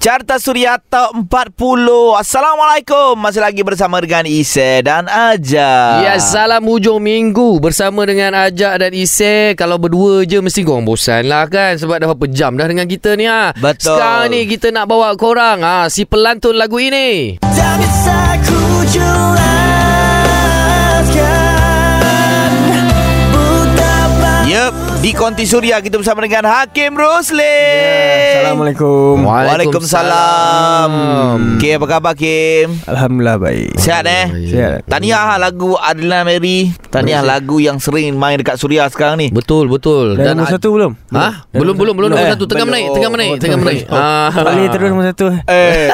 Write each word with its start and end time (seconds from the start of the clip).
Carta 0.00 0.40
Suria 0.40 0.80
Top 0.80 1.12
40 1.12 1.60
Assalamualaikum 2.16 3.20
Masih 3.20 3.44
lagi 3.44 3.60
bersama 3.60 4.00
dengan 4.00 4.24
Ise 4.24 4.80
dan 4.80 5.04
Aja 5.04 6.00
Ya, 6.00 6.16
salam 6.16 6.64
hujung 6.64 7.04
minggu 7.04 7.60
bersama 7.60 8.08
dengan 8.08 8.32
Ajak 8.32 8.80
dan 8.80 8.96
Ise. 8.96 9.52
Kalau 9.60 9.76
berdua 9.76 10.24
je 10.24 10.40
mesti 10.40 10.64
korang 10.64 10.88
bosan 10.88 11.28
lah 11.28 11.44
kan 11.52 11.76
sebab 11.76 12.00
dah 12.00 12.08
berapa 12.16 12.32
jam 12.32 12.56
dah 12.56 12.64
dengan 12.64 12.88
kita 12.88 13.12
ni 13.12 13.28
ha. 13.28 13.52
Betul. 13.52 13.92
Sekarang 13.92 14.32
ni 14.32 14.48
kita 14.48 14.72
nak 14.72 14.88
bawa 14.88 15.12
korang 15.20 15.60
ha, 15.60 15.92
si 15.92 16.08
pelantun 16.08 16.56
lagu 16.56 16.80
ini. 16.80 17.36
Tak 17.44 17.74
bisa 17.76 18.40
ku 18.48 18.80
jelaskan 18.88 19.60
Yep 24.48 24.99
Di 25.00 25.16
Konti 25.16 25.48
Suria 25.48 25.80
kita 25.80 25.96
bersama 25.96 26.20
dengan 26.20 26.44
Hakim 26.44 26.92
Rosli 26.92 27.40
Assalamualaikum. 28.36 29.24
Waalaikumsalam 29.24 30.90
Okay 31.56 31.80
apa 31.80 31.86
khabar 31.88 32.12
Hakim 32.12 32.76
Alhamdulillah 32.84 33.40
baik. 33.40 33.80
Sihat 33.80 34.04
eh 34.04 34.28
Sihat. 34.44 34.84
Tahniah 34.84 35.40
lagu 35.40 35.72
Adila 35.74 36.20
Mary 36.20 36.76
Tahniah 36.86 37.24
lagu 37.24 37.56
yang 37.58 37.80
sering 37.80 38.12
main 38.12 38.36
dekat 38.36 38.60
Suria 38.60 38.84
sekarang 38.86 39.16
ni 39.16 39.32
Betul 39.32 39.72
betul. 39.72 40.20
Dah 40.20 40.36
nombor 40.36 40.52
satu 40.52 40.68
belum? 40.68 40.92
Ha? 41.10 41.48
Belum 41.48 41.72
belum 41.72 41.94
belum 41.96 42.08
nombor 42.12 42.20
Eh, 42.20 42.30
satu 42.30 42.44
tengah 42.44 42.68
belum. 42.68 42.76
menaik 42.76 42.92
tengah 42.92 43.10
menaik 43.10 43.32
tengah 43.40 43.56
menaik. 43.56 43.82
Ah. 43.88 44.28
Boleh 44.36 44.68
terus 44.68 44.84
nombor 44.86 45.06
satu. 45.08 45.26
Eh 45.48 45.88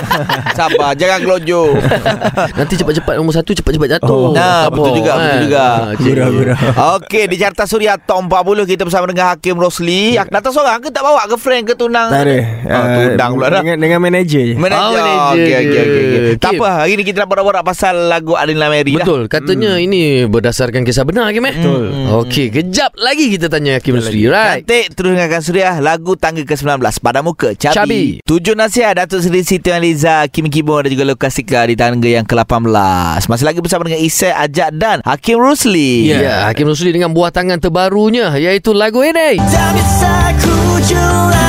Sabar 0.53 0.99
Jangan 0.99 1.23
gelojo 1.23 1.79
Nanti 2.59 2.75
cepat-cepat 2.75 3.15
nombor 3.15 3.39
satu 3.39 3.55
cepat-cepat 3.55 3.89
jatuh. 3.95 4.11
Oh. 4.11 4.35
Nah, 4.35 4.67
betul 4.67 4.99
juga, 4.99 5.15
betul 5.15 5.39
juga. 5.47 5.63
Ah, 5.63 5.95
okey. 5.95 6.11
Gurau, 6.11 6.29
gurau. 6.33 6.57
Okey 6.99 7.31
di 7.31 7.39
Carta 7.39 7.71
Suria 7.71 7.95
Top 7.97 8.19
40 8.19 8.35
Kita 8.67 8.83
bersama 8.83 8.95
dengan 9.05 9.27
Hakim 9.37 9.57
Rosli 9.61 10.17
Datang 10.17 10.53
seorang 10.53 10.81
ke 10.81 10.89
tak 10.89 11.05
bawa 11.05 11.29
girlfriend 11.29 11.69
ke 11.69 11.75
tunang 11.77 12.09
Tak 12.09 12.23
ada. 12.25 12.39
Oh, 12.67 12.87
tunang 13.13 13.31
pula 13.37 13.47
dah 13.53 13.61
Dengan, 13.61 13.79
dengan 13.81 14.01
manager 14.01 14.45
je. 14.47 14.55
Manager. 14.57 14.81
Oh, 14.81 14.93
manager 14.97 15.35
Okey 15.37 15.53
okey 15.53 15.61
okey. 15.61 15.83
okey. 15.85 16.21
je. 16.21 16.33
Tak 16.41 16.51
apa, 16.57 16.69
hari 16.85 16.93
ni 16.97 17.03
kita 17.05 17.25
nak 17.25 17.29
borak-borak 17.29 17.65
pasal 17.65 17.95
lagu 18.09 18.33
Adina 18.37 18.69
Mary 18.69 18.97
lah. 18.97 19.05
Betul 19.05 19.21
Katanya 19.29 19.77
ini 19.77 20.25
Berdasarkan 20.29 20.85
kisah 20.87 21.05
benar 21.05 21.29
Hakim 21.29 21.45
eh 21.49 21.55
Betul. 21.57 21.85
Okey 22.25 22.47
Kejap 22.53 22.97
lagi 22.97 23.33
kita 23.33 23.49
tanya 23.49 23.77
Hakim 23.77 23.99
Rusli 23.99 24.25
Right 24.29 24.67
Cantik 24.67 24.87
terus 24.95 25.11
dengarkan 25.17 25.41
Suria 25.43 25.71
lagu 25.83 26.15
tangga 26.15 26.43
ke-19 26.47 26.79
pada 27.03 27.21
muka 27.21 27.51
Cabi. 27.59 27.75
Cabi. 27.75 28.05
Tujuh 28.23 28.55
nasihat 28.55 28.95
Datuk 28.95 29.25
Seri 29.25 29.43
Siti 29.43 29.75
Aliza, 29.75 30.29
Kim 30.31 30.47
Kibo 30.47 30.79
dan 30.79 30.93
juga 30.93 31.05
Lukas 31.09 31.35
Sika 31.35 31.67
di 31.67 31.75
tangga 31.75 32.07
yang 32.07 32.29
ke-18. 32.29 33.27
Masih 33.27 33.45
lagi 33.45 33.59
bersama 33.59 33.89
dengan 33.89 34.03
Isai 34.05 34.31
Ajak 34.31 34.71
dan 34.77 35.03
Hakim 35.03 35.43
Rusli. 35.43 36.13
Ya, 36.13 36.19
yeah. 36.23 36.39
Hakim 36.47 36.71
Rusli 36.71 36.95
dengan 36.95 37.11
buah 37.11 37.35
tangan 37.35 37.59
terbarunya 37.59 38.31
iaitu 38.39 38.71
lagu 38.87 39.03
ini. 39.03 39.35
Tak 39.51 39.71
bisa 39.75 40.15
ku 40.39 40.79
jelaskan 40.87 41.46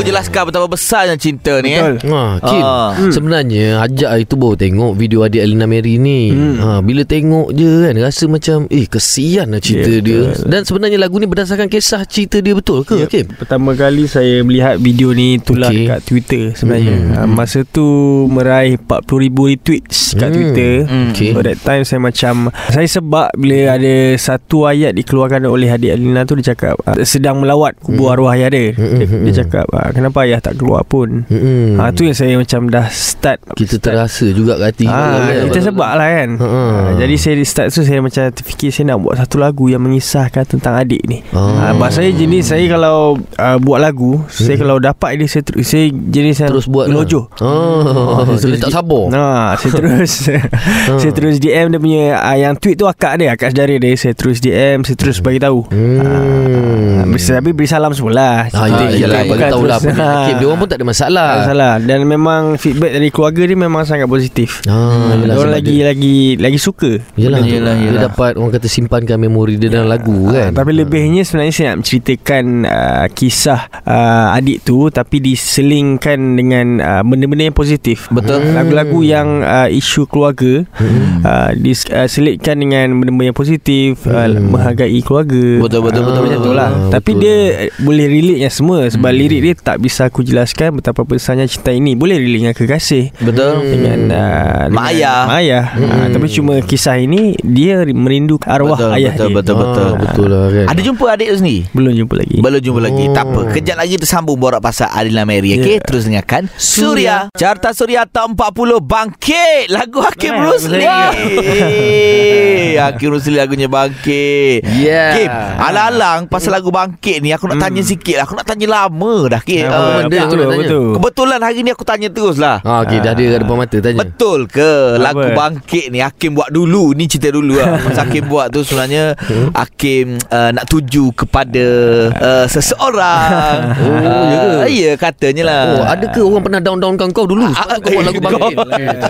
aku 0.00 0.08
jelaskan 0.08 0.48
betapa 0.48 0.66
besarnya 0.66 1.14
cinta 1.14 1.60
ni 1.60 1.76
Betul. 1.76 1.92
eh. 2.00 2.08
Ha, 2.08 2.22
Kim, 2.40 2.62
Ah. 2.62 2.90
hmm. 2.96 3.12
sebenarnya 3.12 3.66
Ajak 3.80 4.10
itu 4.18 4.34
baru 4.34 4.56
tengok 4.56 4.92
video 4.94 5.20
adik 5.20 5.40
Alina 5.40 5.66
Mary 5.66 5.94
ni. 5.94 6.32
Hmm. 6.32 6.56
Ha, 6.56 6.66
bila 6.80 7.04
tengok 7.04 7.52
je 7.52 7.68
kan 7.82 7.94
rasa 7.98 8.24
macam 8.24 8.64
eh 8.66 8.86
kesian 8.86 9.50
lah 9.50 9.60
cerita 9.60 9.90
Ya, 9.90 10.00
dia. 10.00 10.20
betul. 10.26 10.48
Dan 10.48 10.60
sebenarnya 10.62 10.96
lagu 10.96 11.16
ni 11.16 11.26
berdasarkan 11.26 11.68
kisah 11.68 12.00
cerita 12.04 12.38
dia 12.38 12.54
betul 12.54 12.80
ke 12.82 13.04
Kim? 13.04 13.28
Pertama 13.28 13.74
kali 13.74 14.06
saya 14.06 14.40
melihat 14.40 14.80
video 14.80 15.12
ni 15.12 15.36
itulah 15.36 15.68
Okey. 15.68 15.84
okay. 15.84 15.90
kat 15.90 16.00
Twitter 16.02 16.42
sebenarnya. 16.54 16.96
Hmm. 16.96 17.12
Hmm. 17.20 17.34
Masa 17.34 17.60
tu 17.62 17.86
meraih 18.26 18.80
40,000 18.80 19.04
retweets 19.50 19.98
kat 20.14 20.24
Hmm. 20.24 20.34
Twitter. 20.34 20.72
Hmm. 20.82 21.08
Okey. 21.10 21.30
So 21.30 21.40
that 21.42 21.58
time 21.60 21.82
saya 21.82 22.00
macam 22.00 22.34
Saya 22.70 22.88
sebab 22.88 23.28
bila 23.34 23.76
ada 23.76 23.94
satu 24.16 24.64
ayat 24.64 24.94
dikeluarkan 24.94 25.44
oleh 25.44 25.68
adik 25.68 25.92
Alina 25.92 26.22
tu 26.22 26.32
Dia 26.34 26.54
cakap 26.54 26.78
ah, 26.84 26.96
Sedang 27.02 27.36
melawat 27.36 27.76
kubur 27.76 28.08
Hmm. 28.08 28.14
arwah 28.16 28.32
ayah 28.32 28.48
dia 28.48 28.72
Hmm, 28.72 28.96
Dia, 28.96 29.06
hmm, 29.06 29.20
dia 29.20 29.32
hmm. 29.32 29.40
cakap 29.40 29.66
ah, 29.70 29.89
Kenapa 29.92 30.22
ayah 30.22 30.38
tak 30.38 30.54
keluar 30.54 30.82
pun 30.82 31.22
Hmm. 31.26 31.76
Ha, 31.76 31.90
tu 31.90 32.02
yang 32.02 32.12
saya 32.12 32.34
macam 32.34 32.66
dah 32.66 32.86
start 32.88 33.38
kita 33.52 33.76
start. 33.76 33.92
terasa 33.92 34.26
juga 34.30 34.56
kat 34.56 34.66
hati. 34.70 34.86
Ah, 34.86 35.20
kan? 35.20 35.44
kita 35.46 35.58
sebab 35.66 35.90
lah 35.92 36.08
kan 36.08 36.28
Ha. 36.32 36.46
ha, 36.46 36.62
Jadi 36.96 37.14
saya 37.14 37.34
start 37.40 37.68
tu 37.68 37.80
Saya 37.80 37.98
macam 37.98 38.22
terfikir 38.26 38.68
Saya 38.68 38.84
nak 38.88 38.98
buat 38.98 39.14
satu 39.16 39.36
lagu 39.36 39.66
Yang 39.66 39.82
mengisahkan 39.82 40.44
tentang 40.46 40.74
adik 40.74 41.02
ni 41.04 41.20
Ah. 41.30 41.38
ha, 41.60 41.72
Sebab 41.72 41.90
saya 41.90 42.10
jenis 42.10 42.44
Saya 42.46 42.64
kalau 42.66 42.98
uh, 43.16 43.58
Buat 43.58 43.80
lagu 43.80 44.22
Saya 44.26 44.56
kalau 44.56 44.76
dapat 44.76 45.16
dia 45.16 45.26
Saya, 45.26 45.42
ter- 45.42 45.60
saya 45.60 45.84
jenis 45.88 46.36
yang 46.38 46.50
Terus 46.50 46.66
buat 46.66 46.86
Gelojoh 46.86 47.24
lah. 47.30 47.38
Oh, 47.42 48.24
saya 48.30 48.50
jadi 48.50 48.58
tak 48.60 48.72
sabar. 48.72 49.04
Nah, 49.08 49.54
saya 49.60 49.72
terus 49.72 50.12
saya 51.00 51.12
terus 51.12 51.36
DM 51.36 51.66
dia 51.68 51.78
punya 51.78 52.04
uh, 52.16 52.36
yang 52.36 52.54
tweet 52.54 52.74
tu 52.74 52.84
akak 52.84 53.16
dia, 53.16 53.32
akak 53.32 53.50
saudara 53.50 53.74
dia. 53.74 53.92
Saya 53.94 54.12
terus 54.12 54.38
DM, 54.38 54.82
saya 54.82 54.94
terus 54.94 55.18
bagi 55.18 55.38
tahu. 55.38 55.64
Hmm. 55.68 57.06
Beri, 57.06 57.20
tapi 57.20 57.50
beri 57.50 57.66
salam 57.66 57.90
semula. 57.90 58.46
Ah, 58.48 58.66
ya, 58.66 58.86
Kita- 58.86 58.92
yelah, 58.92 59.22
kita 59.22 59.34
kita 59.34 59.46
tahu 59.50 59.64
lah 59.64 59.78
apa 59.82 59.98
Ah. 59.98 60.12
Hakim. 60.20 60.34
Dia 60.36 60.46
orang 60.46 60.58
pun 60.58 60.68
tak 60.68 60.78
ada 60.78 60.86
masalah. 60.86 61.26
Tak 61.26 61.36
ada 61.36 61.48
salah 61.48 61.72
Dan 61.78 61.98
memang 62.04 62.42
feedback 62.56 62.92
dari 62.92 63.08
keluarga 63.08 63.42
dia 63.42 63.56
memang 63.56 63.82
sangat 63.82 64.06
positif. 64.06 64.60
Ah, 64.64 65.14
yelah, 65.14 65.34
Orang 65.34 65.50
sebab 65.50 65.56
lagi 65.56 65.74
dia- 65.74 65.86
lagi 65.86 66.16
lagi 66.36 66.58
suka. 66.58 66.90
Yelah, 67.14 67.40
Yelah, 67.40 67.40
yelah, 67.40 67.74
yelah. 67.76 67.92
Dia 67.94 68.06
dapat 68.06 68.32
orang 68.34 68.50
kata 68.50 68.66
simpankan 68.66 69.16
memori 69.16 69.56
dia 69.56 69.68
dalam 69.68 69.86
lagu 69.86 70.28
kan. 70.28 70.50
Ah, 70.50 70.56
Tapi 70.56 70.70
lebihnya 70.74 71.22
sebenarnya 71.22 71.52
saya 71.52 71.66
nak 71.70 71.78
menceritakan 71.80 72.44
uh, 72.62 73.06
kisah 73.10 73.60
uh, 73.82 74.32
adik 74.32 74.62
tu 74.62 74.88
tapi 74.88 75.20
diselingkan 75.20 76.00
dengan 76.32 76.66
uh, 76.78 77.02
benda-benda 77.02 77.44
yang 77.44 77.56
positif. 77.56 78.08
Betul. 78.08 78.40
Uh, 78.42 78.54
lagu-lagu 78.54 79.00
yang 79.00 79.28
uh, 79.40 79.68
isu 79.68 80.04
keluarga 80.04 80.62
Hmm. 80.72 81.20
uh, 81.20 81.50
diselitkan 81.54 82.56
dengan 82.56 82.94
benda-benda 82.94 83.24
yang 83.26 83.36
positif, 83.36 84.02
uh, 84.04 84.22
Hmm. 84.22 84.48
menghargai 84.48 85.00
keluarga. 85.00 85.60
Betul, 85.60 85.80
betul, 85.82 86.02
betul, 86.02 86.22
Macam 86.22 86.38
betul. 86.38 86.46
tu 86.46 86.52
lah. 86.52 86.70
Ah, 86.70 86.90
Tapi 86.90 87.10
betul. 87.12 87.22
dia 87.22 87.36
eh, 87.60 87.70
boleh 87.78 88.06
relate 88.06 88.40
yang 88.40 88.52
semua 88.52 88.78
sebab 88.86 89.10
lirik 89.10 89.40
dia 89.40 89.54
tak 89.60 89.78
bisa 89.78 90.06
aku 90.06 90.20
jelaskan 90.20 90.74
betapa 90.74 91.02
besarnya 91.02 91.44
cinta 91.44 91.70
ini. 91.70 91.92
Boleh 91.92 92.16
relate 92.16 92.38
dengan 92.40 92.54
kekasih 92.54 93.12
Betul. 93.18 93.64
dengan 93.66 93.98
uh, 94.08 94.64
Mak 94.68 94.84
ayah. 94.90 95.20
mak 95.24 95.36
ayah. 95.38 95.64
Hmm. 95.72 95.90
Ah, 95.90 96.08
tapi 96.08 96.26
cuma 96.28 96.54
kisah 96.60 96.96
ini 96.96 97.34
dia 97.38 97.82
merindu 97.86 98.40
arwah 98.42 98.74
betul, 98.74 98.90
ayah 98.92 99.12
betul, 99.12 99.26
dia. 99.26 99.36
betul, 99.36 99.56
betul. 99.56 99.86
Ah, 99.86 99.98
betul 99.98 100.26
lah 100.26 100.44
kan. 100.48 100.66
Ada 100.68 100.80
jumpa 100.80 101.04
adik 101.10 101.28
tu 101.28 101.36
sendiri? 101.38 101.60
Belum 101.70 101.92
jumpa 101.94 102.14
lagi. 102.16 102.36
Belum 102.38 102.60
jumpa 102.60 102.80
lagi 102.80 102.98
Oh. 103.00 103.12
Tak 103.12 103.24
apa 103.26 103.40
Kejap 103.50 103.76
lagi 103.76 103.92
kita 103.96 104.06
sambung 104.06 104.36
Borak 104.36 104.60
pasal 104.60 104.86
Adila 104.86 105.22
Mary 105.22 105.56
Okay 105.56 105.68
Yeah. 105.70 105.82
Terus 105.82 106.04
dengarkan 106.04 106.42
Suria 106.54 107.30
Carta 107.32 107.70
Suria 107.70 108.04
Top 108.04 108.34
40 108.34 108.76
Bangkit 108.78 109.68
Lagu 109.68 109.98
Hakim 110.00 110.30
Eh, 110.30 110.42
Rusli. 110.42 110.84
Hakim 112.80 113.08
Rusli 113.10 113.34
lagunya 113.34 113.66
Bangkit 113.66 114.62
Yeah. 114.70 115.10
Kim 115.14 115.30
Alang-alang 115.58 116.20
Pasal 116.26 116.52
lagu 116.52 116.68
Bangkit 116.68 117.20
ni 117.20 117.30
Aku 117.30 117.46
nak 117.46 117.58
tanya 117.58 117.80
sikit 117.80 118.14
lah 118.16 118.24
Aku 118.24 118.34
nak 118.34 118.46
tanya 118.46 118.66
lama 118.66 119.14
dah 119.28 119.40
Kim 119.50 119.66
Apa, 119.66 119.74
uh, 119.74 119.94
benda 120.00 120.06
betul, 120.06 120.22
tu 120.22 120.36
nak 120.36 120.46
tanya? 120.46 120.60
betul. 120.62 120.86
Kebetulan 120.94 121.40
hari 121.40 121.58
ni 121.60 121.70
aku 121.70 121.82
tanya 121.84 122.08
terus 122.08 122.36
lah 122.36 122.56
Ah, 122.62 122.78
okey, 122.80 122.98
dah 122.98 123.10
ada 123.10 123.24
depan 123.36 123.56
mata 123.56 123.76
tanya. 123.76 123.98
Betul 124.00 124.40
ke 124.46 124.70
lagu 124.96 125.18
Apa? 125.20 125.34
Bangkit 125.34 125.86
ni 125.88 125.98
Hakim 125.98 126.30
buat 126.32 126.48
dulu 126.48 126.92
Ni 126.92 127.04
cerita 127.04 127.28
dulu 127.30 127.56
lah 127.56 127.78
Masa 127.84 128.04
Hakim 128.04 128.24
buat 128.26 128.46
tu 128.48 128.62
sebenarnya 128.62 129.18
Hakim 129.50 130.22
uh, 130.24 130.50
nak 130.50 130.64
tuju 130.64 131.10
kepada 131.16 131.66
uh, 132.12 132.46
seseorang 132.46 133.58
Oh, 133.80 134.22
ya 134.22 134.38
ke? 134.62 134.68
Ya 134.70 134.92
katanya 134.94 135.42
lah 135.44 135.60
Oh, 135.72 135.84
ada 135.84 136.06
ke 136.06 136.20
orang 136.20 136.42
pernah 136.42 136.60
down-downkan 136.60 137.08
kau 137.10 137.24
dulu? 137.24 137.42
Ah, 137.46 137.74
Sebab 137.74 137.76
kau 137.80 137.90
buat 137.90 138.04
lagu 138.04 138.18
eh, 138.20 138.22
bangkit. 138.22 138.56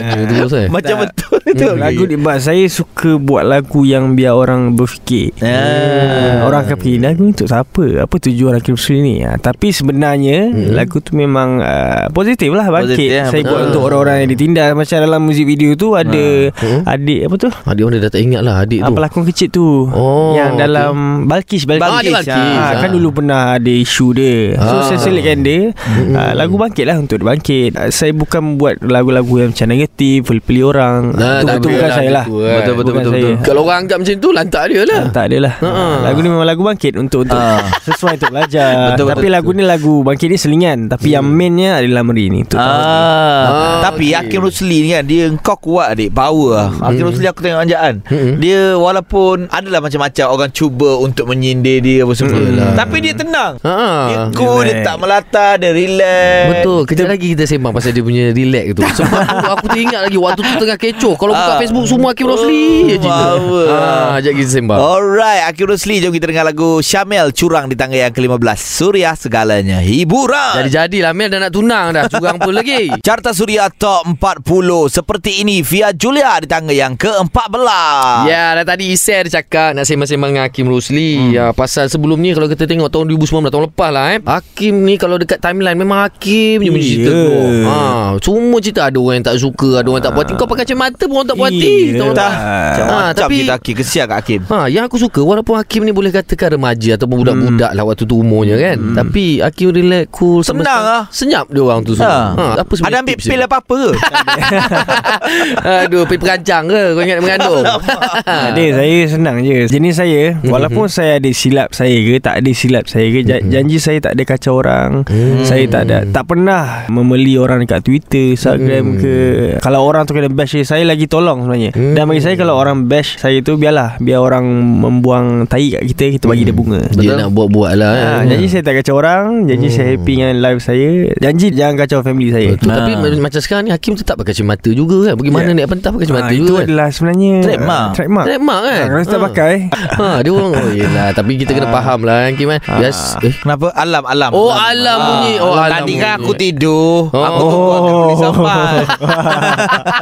Eh, 0.00 0.24
terus 0.26 0.52
eh. 0.56 0.66
Macam 0.68 0.94
betul 1.00 1.38
tu 1.44 1.68
Lagu 1.74 2.02
ni 2.04 2.16
Sebab 2.16 2.36
saya 2.38 2.64
suka 2.66 3.10
buat 3.16 3.42
lagu 3.42 3.82
yang 3.82 4.14
biar 4.14 4.32
orang 4.32 4.72
berfikir 4.72 5.34
Ah. 5.40 6.44
Orang 6.44 6.64
akan 6.64 6.76
fikir 6.76 6.98
Lagu 6.98 7.20
ni 7.20 7.32
untuk 7.32 7.46
siapa 7.46 7.84
Apa 8.00 8.14
tujuan 8.18 8.54
Hakim 8.54 8.74
Rusli 8.74 8.98
ni 8.98 9.14
ha, 9.20 9.34
Tapi 9.34 9.68
sebenarnya 9.70 10.29
Hmm. 10.46 10.72
Lagu 10.72 10.98
tu 10.98 11.12
memang 11.12 11.58
uh, 11.58 12.06
Positif 12.10 12.50
lah 12.50 12.66
Bangkit 12.66 12.96
Positif, 12.96 13.08
ya, 13.10 13.24
Saya 13.26 13.40
betul. 13.40 13.50
buat 13.50 13.62
untuk 13.66 13.82
orang-orang 13.82 14.16
yang 14.18 14.30
ditindas 14.30 14.70
Macam 14.72 14.96
dalam 14.98 15.20
muzik 15.20 15.44
video 15.44 15.70
tu 15.74 15.92
Ada 15.92 16.26
Hmm. 16.52 16.80
Adik 16.84 17.20
apa 17.24 17.34
tu 17.36 17.48
Adik 17.48 17.82
orang 17.82 17.98
dah 17.98 18.10
tak 18.10 18.20
ingat 18.20 18.40
lah 18.40 18.54
adik 18.60 18.80
Ah, 18.80 18.86
tu. 18.86 18.94
pelakon 18.94 19.22
kecil 19.24 19.48
tu 19.48 19.68
Oh, 19.88 20.32
Yang 20.32 20.52
dalam 20.58 20.94
Balkis 21.24 21.62
Balkis, 21.64 21.86
Ah, 21.86 22.00
dia 22.00 22.12
Balkis. 22.12 22.56
Ah, 22.56 22.72
Kan 22.76 22.88
Ah. 22.88 22.92
dulu 22.92 23.08
pernah 23.12 23.40
ada 23.54 23.72
isu 23.72 24.06
dia 24.12 24.36
So 24.54 24.74
Ah. 24.74 24.82
saya 24.84 24.98
selitkan 25.00 25.38
dia 25.40 25.60
Mm-mm. 25.72 26.14
ah, 26.14 26.32
Lagu 26.34 26.54
bangkit 26.54 26.84
lah 26.84 26.96
Untuk 26.96 27.16
dia 27.16 27.26
bangkit 27.26 27.70
Ah, 27.72 27.88
Saya 27.88 28.12
bukan 28.12 28.56
buat 28.56 28.78
lagu-lagu 28.80 29.34
yang 29.38 29.50
macam 29.50 29.66
negatif 29.66 30.24
Peli-peli 30.24 30.60
orang 30.62 31.00
Nah, 31.12 31.40
Itu 31.40 31.46
betul 31.48 31.50
ada 31.50 31.66
bukan 31.70 31.80
lah 31.82 31.96
saya 31.96 32.10
lah 32.10 32.24
gitu, 32.24 32.36
kan. 32.36 32.50
Betul, 32.52 32.74
betul, 32.74 32.84
Bukan 32.90 33.00
betul, 33.00 33.12
saya. 33.12 33.22
betul. 33.24 33.34
Kalau 33.42 33.60
orang 33.62 33.78
anggap 33.80 33.96
macam 33.98 34.14
tu 34.16 34.28
lantak 34.30 34.64
dia 34.66 34.82
lah. 34.82 35.00
Tak 35.10 35.24
ada 35.24 35.38
lah 35.38 35.54
Ha. 35.60 35.70
Lagu 36.02 36.18
ni 36.18 36.28
memang 36.28 36.44
lagu 36.44 36.62
bangkit 36.62 36.92
Untuk, 36.94 37.20
untuk 37.22 37.38
Ah. 37.38 37.62
Sesuai 37.86 38.12
untuk 38.16 38.30
belajar 38.30 38.96
Tapi 38.96 39.26
lagu 39.28 39.50
ni 39.50 39.62
lagu 39.62 40.02
Bangkit 40.02 40.19
ni 40.26 40.34
selingan 40.34 40.78
Tapi 40.86 41.08
yang 41.10 41.24
mainnya 41.24 41.78
adalah 41.78 42.02
Meri 42.02 42.28
ni. 42.28 42.40
Ah, 42.52 42.58
Ah, 42.60 43.74
tapi 43.82 44.10
okey. 44.10 44.18
Hakim 44.18 44.40
Rusli 44.42 44.76
ni 44.80 44.88
kan 44.90 45.02
dia 45.02 45.30
kau 45.38 45.56
kuat 45.56 45.94
adik 45.94 46.10
power 46.10 46.50
lah. 46.50 46.68
Hakim 46.82 47.06
Rusli 47.06 47.24
aku 47.24 47.40
tengok 47.40 47.62
anjaan. 47.62 48.02
Hmm. 48.04 48.36
Dia 48.36 48.74
walaupun 48.74 49.48
adalah 49.48 49.80
macam-macam 49.80 50.26
orang 50.26 50.50
cuba 50.50 50.98
untuk 50.98 51.24
menyindir 51.26 51.78
dia 51.78 52.02
apa 52.02 52.12
semua. 52.12 52.36
Hmm. 52.36 52.74
Tapi 52.74 52.96
dia 52.98 53.14
tenang. 53.14 53.56
Ha. 53.60 53.74
Dia 54.02 54.16
cool, 54.34 54.60
dia 54.62 54.82
tak 54.82 54.96
melata, 54.96 55.54
dia 55.54 55.70
relax. 55.70 56.42
Betul 56.50 56.80
Kejap 56.82 57.06
lagi 57.06 57.26
kita 57.30 57.44
sembang 57.44 57.70
Pasal 57.70 57.92
dia 57.92 58.00
punya 58.00 58.24
relax 58.30 58.64
tu 58.72 58.82
Sebab 58.98 59.20
tu 59.22 59.50
aku 59.50 59.66
teringat 59.68 60.00
lagi 60.02 60.16
Waktu 60.16 60.40
tu 60.40 60.54
tengah 60.56 60.78
kecoh 60.78 61.14
Kalau 61.14 61.32
buka 61.32 61.52
Ah. 61.52 61.58
Facebook 61.58 61.86
Semua 61.86 62.08
Hakim 62.10 62.26
Rosli 62.26 62.64
je 62.86 62.96
cerita 62.96 63.24
Power. 63.36 63.66
ha, 63.68 63.80
Sekejap 64.16 64.32
kita 64.34 64.50
sembang 64.50 64.78
Alright, 64.80 65.42
Hakim 65.44 65.66
Rusli 65.66 65.94
jom 65.98 66.10
kita 66.10 66.26
dengar 66.26 66.44
lagu 66.44 66.80
Syamel 66.80 67.30
curang 67.30 67.66
di 67.66 67.76
tangga 67.76 67.96
yang 67.98 68.10
ke-15. 68.10 68.58
Suria 68.58 69.12
segalanya 69.12 69.78
hiburan. 70.10 70.52
Jadi-jadilah 70.58 71.12
Mel 71.14 71.28
dah 71.28 71.38
nak 71.38 71.52
tunang 71.52 71.86
dah 71.92 72.04
Curang 72.04 72.36
pun 72.36 72.50
lagi 72.50 72.90
Carta 73.06 73.30
Suria 73.30 73.70
Top 73.70 74.02
40 74.10 74.42
Seperti 74.90 75.38
ini 75.38 75.62
Via 75.62 75.94
Julia 75.94 76.34
di 76.36 76.46
tangga 76.46 76.74
yang 76.74 76.98
ke-14 76.98 78.26
Ya, 78.26 78.52
dah 78.52 78.66
tadi 78.66 78.90
Isai 78.90 79.22
ada 79.22 79.30
cakap 79.32 79.72
nak 79.72 79.84
sembang-sembang 79.84 80.30
dengan 80.30 80.44
Hakim 80.44 80.66
Rosli. 80.66 81.10
Hmm. 81.16 81.30
Ya, 81.30 81.44
pasal 81.52 81.86
sebelum 81.86 82.18
ni 82.18 82.32
kalau 82.32 82.46
kita 82.46 82.64
tengok 82.64 82.88
tahun 82.88 83.06
2019 83.08 83.46
tahun 83.48 83.64
lepas 83.68 83.90
lah 83.90 84.04
eh. 84.10 84.18
Hakim 84.20 84.74
ni 84.82 84.94
kalau 84.96 85.14
dekat 85.14 85.38
timeline 85.38 85.76
memang 85.76 86.02
Hakim 86.02 86.58
je 86.58 86.68
punya 86.68 86.82
cerita 86.84 87.10
Ya. 87.10 87.18
tu. 87.20 87.30
Ha, 87.62 87.76
semua 88.18 88.58
cerita 88.58 88.80
ada 88.82 88.96
orang 88.96 89.14
yang 89.16 89.26
tak 89.26 89.36
suka, 89.36 89.70
ada 89.76 89.88
orang 89.88 90.00
tak 90.00 90.12
puas 90.12 90.24
hati. 90.24 90.34
Kau 90.34 90.46
pakai 90.46 90.64
kacamata 90.64 91.02
pun 91.04 91.14
orang 91.14 91.28
tak 91.28 91.36
puas 91.36 91.48
hati. 91.48 91.70
Iya. 91.86 91.98
Tahu 92.00 92.10
tak? 92.12 92.32
Macam 92.32 92.84
macam 92.88 93.14
tapi- 93.20 93.38
kita 93.40 93.52
Hakim 93.52 93.74
Kesian 93.76 94.04
kat 94.06 94.16
Hakim 94.16 94.40
Ha, 94.42 94.56
yang 94.66 94.84
aku 94.84 94.96
suka 94.96 95.20
walaupun 95.20 95.54
Hakim 95.54 95.82
ni 95.82 95.92
boleh 95.92 96.10
katakan 96.10 96.48
remaja 96.52 96.90
ataupun 96.96 97.16
budak-budak 97.20 97.70
lah 97.70 97.84
waktu 97.84 98.02
tu 98.02 98.16
umurnya 98.16 98.56
kan. 98.56 98.76
Tapi 98.96 99.24
Hakim 99.40 99.68
relax, 99.70 99.99
cool, 100.06 100.40
Senang 100.40 100.64
lah. 100.64 101.02
Senyap 101.10 101.46
dia 101.46 101.60
orang 101.60 101.80
tu 101.82 101.92
semua. 101.92 102.32
ha. 102.32 102.56
Ha, 102.56 102.62
apa 102.62 102.72
sebenarnya 102.72 102.88
Ada 102.90 103.02
ambil 103.02 103.16
pil 103.18 103.40
apa-apa 103.42 103.76
ke? 103.76 103.90
Aduh, 105.84 106.02
pergi 106.04 106.20
perancang 106.20 106.64
ke? 106.66 106.82
Kau 106.90 107.02
ingat 107.02 107.18
mengandung? 107.18 107.64
Ada 108.50 108.64
saya 108.74 108.98
senang 109.06 109.36
je. 109.40 109.58
Jenis 109.66 109.94
saya 109.94 110.22
Walaupun 110.42 110.86
saya 110.86 111.16
ada 111.16 111.30
silap 111.30 111.70
saya 111.70 111.92
ke 111.94 112.18
Tak 112.18 112.34
ada 112.36 112.50
silap 112.50 112.84
saya 112.86 113.06
ke 113.08 113.20
ja- 113.22 113.42
Janji 113.42 113.76
saya 113.76 113.98
tak 114.00 114.14
ada 114.14 114.22
kacau 114.24 114.54
orang. 114.56 115.04
Saya 115.42 115.64
tak 115.66 115.82
ada 115.84 116.04
Tak 116.04 116.24
pernah 116.26 116.86
Memeli 116.88 117.34
orang 117.34 117.60
dekat 117.60 117.82
Twitter 117.82 118.32
Instagram 118.32 118.96
ke. 118.96 119.16
Kalau 119.58 119.82
orang 119.82 120.04
tu 120.04 120.12
kena 120.12 120.28
bash 120.28 120.54
saya, 120.54 120.64
Saya 120.70 120.84
lagi 120.84 121.06
tolong 121.06 121.44
sebenarnya. 121.44 121.70
Dan 121.74 122.04
bagi 122.04 122.20
saya 122.20 122.34
Kalau 122.34 122.54
orang 122.54 122.86
bash 122.86 123.18
saya 123.18 123.40
tu 123.40 123.56
Biarlah. 123.56 123.98
Biar 123.98 124.20
orang 124.20 124.44
membuang 124.80 125.26
tai 125.46 125.70
kat 125.70 125.82
kita 125.86 126.04
Kita 126.14 126.24
bagi 126.26 126.44
dia 126.44 126.54
bunga. 126.54 126.80
Dia 126.90 127.16
nak 127.16 127.30
buat-buat 127.30 127.72
lah 127.74 127.88
Ha, 127.90 128.22
eh. 128.22 128.30
janji 128.30 128.46
saya 128.46 128.62
tak 128.62 128.78
kacau 128.78 128.96
orang 128.96 129.44
Janji 129.44 129.68
saya 129.68 129.89
happy 129.92 130.12
dengan 130.14 130.36
live 130.38 130.60
saya 130.60 130.90
Janji 131.16 131.46
jangan 131.50 131.74
kacau 131.76 131.98
family 132.00 132.28
saya 132.28 132.48
Betul. 132.52 132.70
Tapi 132.70 132.90
Ha. 132.90 132.98
ma- 132.98 133.22
macam 133.22 133.40
sekarang 133.40 133.62
ni 133.62 133.70
Hakim 133.70 133.94
tetap 133.94 134.14
pakai 134.16 134.32
kacamata 134.32 134.70
juga 134.70 134.96
kan. 135.02 135.14
Bagaimana 135.16 135.46
Ya. 135.46 135.54
naik 135.56 135.68
pentas 135.68 135.90
pakai 135.90 136.04
kacamata 136.04 136.22
ha, 136.22 136.30
Itu 136.30 136.40
juga 136.40 136.52
kan. 136.52 136.64
adalah 136.64 136.88
sebenarnya 136.90 137.32
Trademark. 137.40 137.80
uh, 137.82 137.92
Trademark 137.92 138.24
Trademark 138.24 138.60
kan. 138.60 138.70
ha, 138.70 138.80
Kalau 138.80 138.96
saya 138.96 139.06
tak 139.06 139.16
Ha. 139.16 139.26
pakai 139.26 139.54
Ha, 139.92 140.06
dia 140.22 140.30
orang 140.30 140.50
oh 140.52 140.70
yelah 140.70 141.08
tapi 141.10 141.32
kita 141.36 141.50
kena 141.52 141.68
faham 141.68 142.00
lah 142.00 142.16
kan 142.20 142.32
Kim 142.34 142.48
kan. 142.48 142.60
Bias 142.72 142.98
eh 143.20 143.34
Kenapa? 143.36 143.66
Alam, 143.72 144.02
alam 144.04 144.30
Oh, 144.32 144.50
alam 144.50 144.98
bunyi. 145.00 145.32
Oh, 145.38 145.54
alam 145.54 145.70
Tadi 145.80 145.92
kan 145.96 146.12
aku 146.16 146.32
tidur 146.34 147.10
Oh. 147.10 147.20
Aku 147.20 147.42
tunggu 147.42 147.70
Hakim 147.70 147.94
boleh 147.96 148.16
sampai 148.16 148.74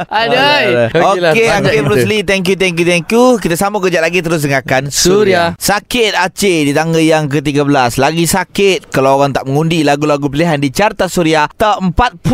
Adai. 0.09 0.63
Okey 0.91 1.45
Hakim 1.47 1.83
Rusli 1.85 2.17
Thank 2.21 2.45
you, 2.45 2.55
thank 2.55 2.75
you, 2.75 2.85
thank 2.85 3.07
you 3.07 3.25
Kita 3.37 3.55
sambung 3.55 3.81
kejap 3.81 4.01
lagi 4.01 4.19
Terus 4.19 4.41
dengarkan 4.41 4.89
Suria. 4.89 5.53
Sakit 5.55 6.13
Aceh 6.13 6.57
Di 6.63 6.71
tangga 6.71 6.99
yang 6.99 7.25
ke-13 7.27 7.65
Lagi 7.95 8.25
sakit 8.25 8.89
Kalau 8.89 9.17
orang 9.17 9.31
tak 9.31 9.45
mengundi 9.45 9.78
Lagu-lagu 9.83 10.27
pilihan 10.27 10.57
Di 10.57 10.69
Carta 10.69 11.07
Suria 11.07 11.47
Top 11.55 11.81
40 11.81 12.25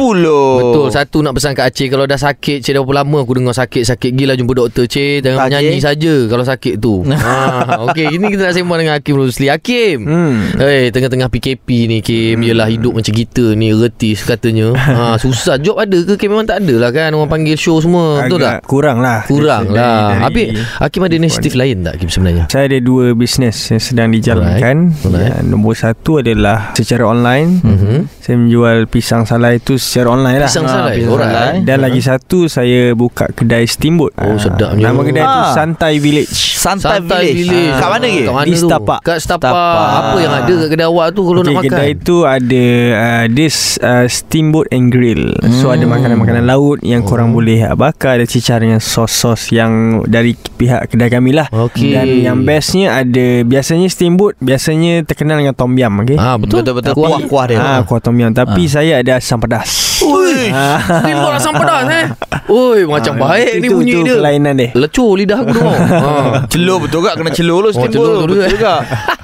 Betul 0.62 0.88
Satu 0.92 1.18
nak 1.22 1.34
pesan 1.36 1.54
kat 1.54 1.72
Aceh 1.72 1.88
Kalau 1.88 2.06
dah 2.06 2.18
sakit 2.18 2.62
Cik 2.62 2.72
dah 2.76 2.82
berapa 2.82 3.04
lama 3.04 3.18
Aku 3.24 3.34
dengar 3.36 3.56
sakit-sakit 3.56 4.12
Gila 4.14 4.34
jumpa 4.36 4.54
doktor 4.56 4.86
Cik. 4.86 5.26
Jangan 5.26 5.38
Tak, 5.38 5.48
menyanyi 5.52 5.80
saja 5.82 6.14
Kalau 6.28 6.46
sakit 6.46 6.74
tu. 6.78 7.04
Ha, 7.08 7.34
Okey 7.90 8.16
Ini 8.16 8.26
kita 8.32 8.42
nak 8.50 8.54
sembang 8.54 8.80
dengan 8.80 8.94
Hakim 8.98 9.16
Rusli 9.18 9.48
Hakim! 9.50 9.98
Hmm. 10.06 10.38
Hei, 10.56 10.90
tengah-tengah 10.90 11.28
PKP 11.28 11.68
ni 11.88 11.98
Kim. 12.00 12.40
Yelah 12.42 12.70
hidup 12.70 12.96
macam 12.96 13.12
kita 13.12 13.58
ni 13.58 13.74
Retis 13.74 14.24
katanya. 14.24 14.72
Ha, 14.76 15.16
Susah. 15.24 15.58
Job 15.60 15.76
ada 15.76 15.98
ke 16.06 16.16
Kim? 16.16 16.32
Memang 16.32 16.48
tak 16.48 16.64
ada 16.64 16.76
lah 16.80 16.92
kan? 16.94 17.12
Orang 17.12 17.28
panggil 17.28 17.58
show 17.58 17.80
semua. 17.80 18.24
Betul 18.24 18.40
tak? 18.44 18.62
Agak 18.62 18.70
Kurang 18.70 18.98
lah. 19.02 19.20
Kurang 19.26 19.72
lah. 19.72 20.22
Habis 20.30 20.56
Hakim 20.80 21.02
ada 21.04 21.14
inisiatif 21.16 21.54
lain 21.58 21.84
tak 21.84 22.00
Kim 22.00 22.10
sebenarnya? 22.10 22.44
Saya 22.48 22.72
ada 22.72 22.78
dua 22.80 23.12
bisnes 23.18 23.58
yang 23.72 23.82
sedang 23.82 24.10
dijalankan. 24.14 24.76
Alright. 24.94 25.06
Alright. 25.06 25.34
Ya, 25.36 25.44
nombor 25.44 25.74
satu 25.76 26.22
adalah 26.22 26.72
secara 26.78 27.04
online. 27.06 27.25
Mhm. 27.28 27.98
Saya 28.18 28.36
menjual 28.36 28.78
pisang 28.86 29.24
salai 29.24 29.58
itu 29.58 29.76
secara 29.76 30.12
online 30.12 30.38
lah. 30.40 30.50
Pisang 30.50 30.66
Ha, 30.66 30.74
salai, 30.76 30.94
pisang 30.96 31.14
alright. 31.14 31.30
salai. 31.32 31.56
Dan 31.62 31.78
lagi 31.80 32.02
satu 32.02 32.40
saya 32.46 32.82
buka 32.94 33.26
kedai 33.30 33.66
steamboat. 33.66 34.14
Oh, 34.16 34.26
Ah, 34.28 34.38
sedapnya. 34.38 34.86
Nama 34.86 35.02
kedai 35.02 35.24
itu 35.24 35.42
Ah. 35.42 35.54
Santai 35.54 35.94
Village. 35.98 36.34
Santai, 36.56 36.98
Village, 37.00 37.76
Kat 37.76 37.88
mana 37.88 38.06
ke? 38.08 38.22
Kat 38.24 38.34
mana 38.34 38.46
Di 38.46 38.54
tu? 38.54 38.62
Setapak. 38.62 39.00
Kat 39.00 39.18
Setapak. 39.18 39.46
Setapak. 39.48 39.90
Apa 39.96 40.18
yang 40.18 40.34
ada 40.36 40.54
kat 40.56 40.70
kedai 40.72 40.88
awak 40.88 41.08
tu 41.12 41.22
Kalau 41.24 41.40
Okey, 41.40 41.48
nak 41.48 41.56
makan? 41.56 41.70
kedai 41.70 41.90
itu 41.92 42.16
ada 42.26 42.66
uh, 42.96 43.26
this 43.28 43.56
uh, 43.80 44.06
steamboat 44.08 44.66
and 44.70 44.90
grill. 44.90 45.30
So 45.56 45.70
ada 45.70 45.84
makanan-makanan 45.84 46.44
laut 46.44 46.82
yang 46.82 47.02
korang 47.02 47.30
boleh 47.32 47.62
bakar 47.76 48.18
dan 48.18 48.26
cicah 48.26 48.58
dengan 48.58 48.80
sos-sos 48.80 49.50
yang 49.50 49.72
dari 50.04 50.34
pihak 50.34 50.90
kedai 50.90 51.10
kami 51.10 51.32
lah. 51.32 51.46
Okey. 51.48 51.92
Dan 51.92 52.08
yang 52.24 52.38
bestnya 52.42 52.98
ada 52.98 53.26
biasanya 53.44 53.86
steamboat 53.86 54.34
biasanya 54.40 55.02
terkenal 55.02 55.38
dengan 55.38 55.54
tom 55.54 55.72
yum, 55.72 56.02
okey. 56.02 56.18
Ah 56.18 56.36
betul. 56.36 56.62
Betul-betul 56.62 56.94
Kuah. 56.96 57.15
Kuah-kuah 57.18 57.46
dia 57.48 57.58
Ah, 57.58 57.80
kuah 57.82 58.00
tom 58.00 58.16
yum 58.16 58.32
tapi 58.32 58.66
saya 58.66 59.00
ada 59.00 59.18
asam 59.18 59.40
pedas. 59.40 60.02
Ui. 60.02 60.25
Ah. 60.48 60.80
Timbul 61.02 61.32
asam 61.32 61.54
pedas 61.54 61.86
eh. 61.88 62.06
Oi, 62.46 62.86
macam 62.86 63.14
Ah, 63.16 63.22
baik 63.28 63.54
ni 63.56 63.66
itu- 63.66 63.74
bunyi 63.74 63.92
itu 63.92 64.02
dia. 64.04 64.16
kelainan 64.16 64.54
dia. 64.56 64.70
Lecur 64.72 65.12
lidah 65.16 65.38
aku 65.40 65.52
dengar. 65.52 65.78
ha. 66.04 66.12
Celur 66.46 66.78
betul 66.80 67.00
tak? 67.02 67.14
Kena 67.16 67.32
celur 67.32 67.60
lu 67.60 67.68
Oh, 67.68 67.74
celur 67.74 67.90
tu 68.22 68.36
Betul 68.36 68.48
juga 68.50 68.74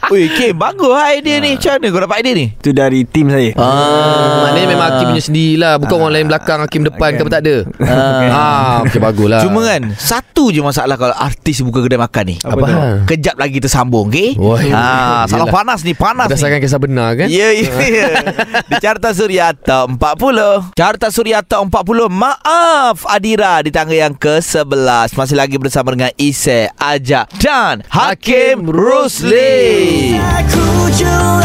Ui 0.09 0.27
Kim 0.27 0.53
Bagus 0.53 0.89
lah 0.89 1.13
idea 1.13 1.39
ni 1.39 1.55
Macam 1.55 1.71
mana 1.71 1.87
kau 1.87 2.01
dapat 2.01 2.17
idea 2.19 2.33
ni? 2.33 2.45
Itu 2.51 2.69
dari 2.71 2.99
tim 3.03 3.27
saya. 3.27 3.51
Ah, 3.55 4.43
maknanya 4.43 4.67
memang 4.67 4.87
Hakim 4.89 5.05
punya 5.07 5.23
sendirilah 5.23 5.73
Bukan 5.77 5.95
orang 5.97 6.13
lain 6.13 6.27
belakang 6.27 6.59
Hakim 6.59 6.81
depan 6.83 7.09
ke 7.11 7.21
apa 7.21 7.31
tak 7.31 7.41
ada 7.41 7.55
Ah, 8.27 8.83
okay, 8.83 8.97
bagus 8.97 9.27
lah 9.27 9.39
Cuma 9.41 9.63
kan 9.65 9.81
Satu 9.95 10.49
je 10.49 10.59
masalah 10.59 10.95
Kalau 10.95 11.13
artis 11.13 11.61
buka 11.61 11.79
kedai 11.79 11.95
makan 11.97 12.23
ni 12.25 12.35
Apa 12.37 12.59
tu? 12.59 12.73
hal? 12.73 12.93
Kejap 13.05 13.35
lagi 13.37 13.57
tersambung 13.57 14.09
okay? 14.09 14.35
Wah, 14.35 14.59
ha, 14.59 14.83
Salah 15.25 15.47
panas 15.47 15.79
ni 15.81 15.93
Panas 15.93 16.27
ni 16.27 16.33
Berdasarkan 16.33 16.59
kisah 16.59 16.79
benar 16.79 17.15
kan 17.15 17.27
Ya, 17.29 17.47
ya, 17.49 17.69
ya. 17.71 18.07
Di 18.69 18.75
Carta 18.77 19.09
Suria 19.11 19.53
Top 19.53 19.95
40 19.95 20.73
Carta 20.73 21.00
Suria 21.09 21.41
Top 21.41 21.71
40 21.71 22.11
Maaf 22.11 23.09
Adira 23.09 23.63
Di 23.65 23.73
tangga 23.73 23.97
yang 23.97 24.13
ke-11 24.13 25.17
Masih 25.17 25.33
lagi 25.39 25.57
bersama 25.57 25.97
dengan 25.97 26.13
Ise 26.19 26.69
Ajak 26.77 27.31
Dan 27.41 27.81
Hakim 27.89 28.69
Rusli. 28.69 30.13
Aku 30.19 30.91
jelaskan 30.93 31.41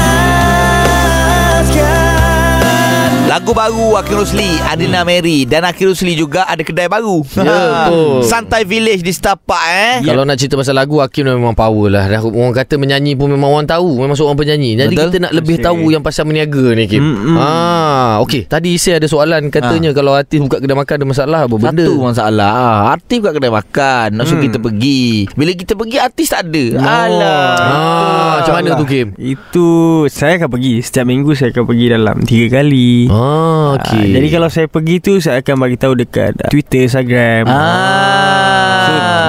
Lagu 3.27 3.51
baru 3.51 3.99
Hakim 3.99 4.17
Rusli 4.17 4.47
Adina 4.63 5.03
Mary. 5.03 5.43
Dan 5.43 5.67
Hakim 5.67 5.91
Rusli 5.91 6.15
juga 6.15 6.47
Ada 6.47 6.63
kedai 6.63 6.87
baru. 6.87 7.27
Ya, 7.37 7.43
betul. 7.43 8.23
Santai 8.23 8.63
Village 8.63 9.03
di 9.03 9.11
Setapak 9.11 9.63
eh? 9.67 9.95
Kalau 10.01 10.23
nak 10.23 10.39
cerita 10.39 10.55
pasal 10.55 10.73
lagu 10.73 11.03
Hakim 11.03 11.27
memang 11.27 11.51
power 11.53 11.91
lah. 11.91 12.07
Dah 12.07 12.23
Orang 12.23 12.55
kata 12.55 12.75
menyanyi 12.77 13.13
pun 13.13 13.27
memang 13.29 13.51
orang 13.51 13.67
tahu. 13.67 13.99
Memang 13.99 14.15
seorang 14.15 14.35
penyanyi. 14.37 14.79
Jadi 14.79 14.95
Betul. 14.95 15.07
kita 15.09 15.19
nak 15.21 15.33
lebih 15.35 15.59
tahu 15.59 15.91
Yang 15.91 16.03
pasal 16.05 16.23
meniaga 16.25 16.67
ni 16.73 16.87
Kim 16.87 17.03
Mm, 17.03 17.19
mm. 17.25 17.37
ah, 17.37 18.13
Okey. 18.21 18.47
Tadi 18.47 18.71
saya 18.77 18.99
ada 18.99 19.07
soalan. 19.07 19.43
Katanya 19.49 19.91
kalau 19.91 20.13
artis 20.13 20.39
buka 20.39 20.59
kedai 20.59 20.75
makan 20.75 20.95
Ada 20.97 21.07
masalah 21.07 21.41
apa? 21.45 21.55
Benda? 21.57 21.83
Satu 21.83 21.95
masalah 21.99 22.51
ah, 22.53 22.81
Artis 22.93 23.19
buka 23.19 23.33
kedai 23.33 23.51
makan. 23.51 24.09
Nak 24.13 24.25
suruh 24.25 24.39
Hmm. 24.39 24.47
kita 24.47 24.59
pergi. 24.61 25.03
Bila 25.33 25.51
kita 25.51 25.73
pergi 25.75 25.97
Artis 25.99 26.29
tak 26.29 26.47
ada. 26.47 26.65
No. 26.73 26.81
Alah 26.81 27.55
Ah, 27.59 28.33
macam 28.39 28.55
mana 28.55 28.69
tu 28.75 28.87
Kim? 28.87 29.07
Itu 29.17 29.67
saya 30.07 30.39
akan 30.39 30.49
pergi. 30.49 30.79
Setiap 30.79 31.05
minggu 31.05 31.33
saya 31.33 31.51
akan 31.51 31.65
pergi 31.65 31.87
dalam 31.89 32.17
Tiga 32.23 32.47
kali. 32.55 33.09
Ah, 33.09 33.16
okey. 33.77 34.05
Ah, 34.05 34.15
Jadi 34.21 34.29
kalau 34.29 34.49
saya 34.49 34.67
pergi 34.69 34.97
tu 35.01 35.19
Saya 35.19 35.41
akan 35.41 35.57
bagi 35.59 35.77
tahu 35.77 35.93
dekat 35.97 36.37
Twitter, 36.53 36.85
Instagram 36.87 37.49
Ah. 37.49 38.36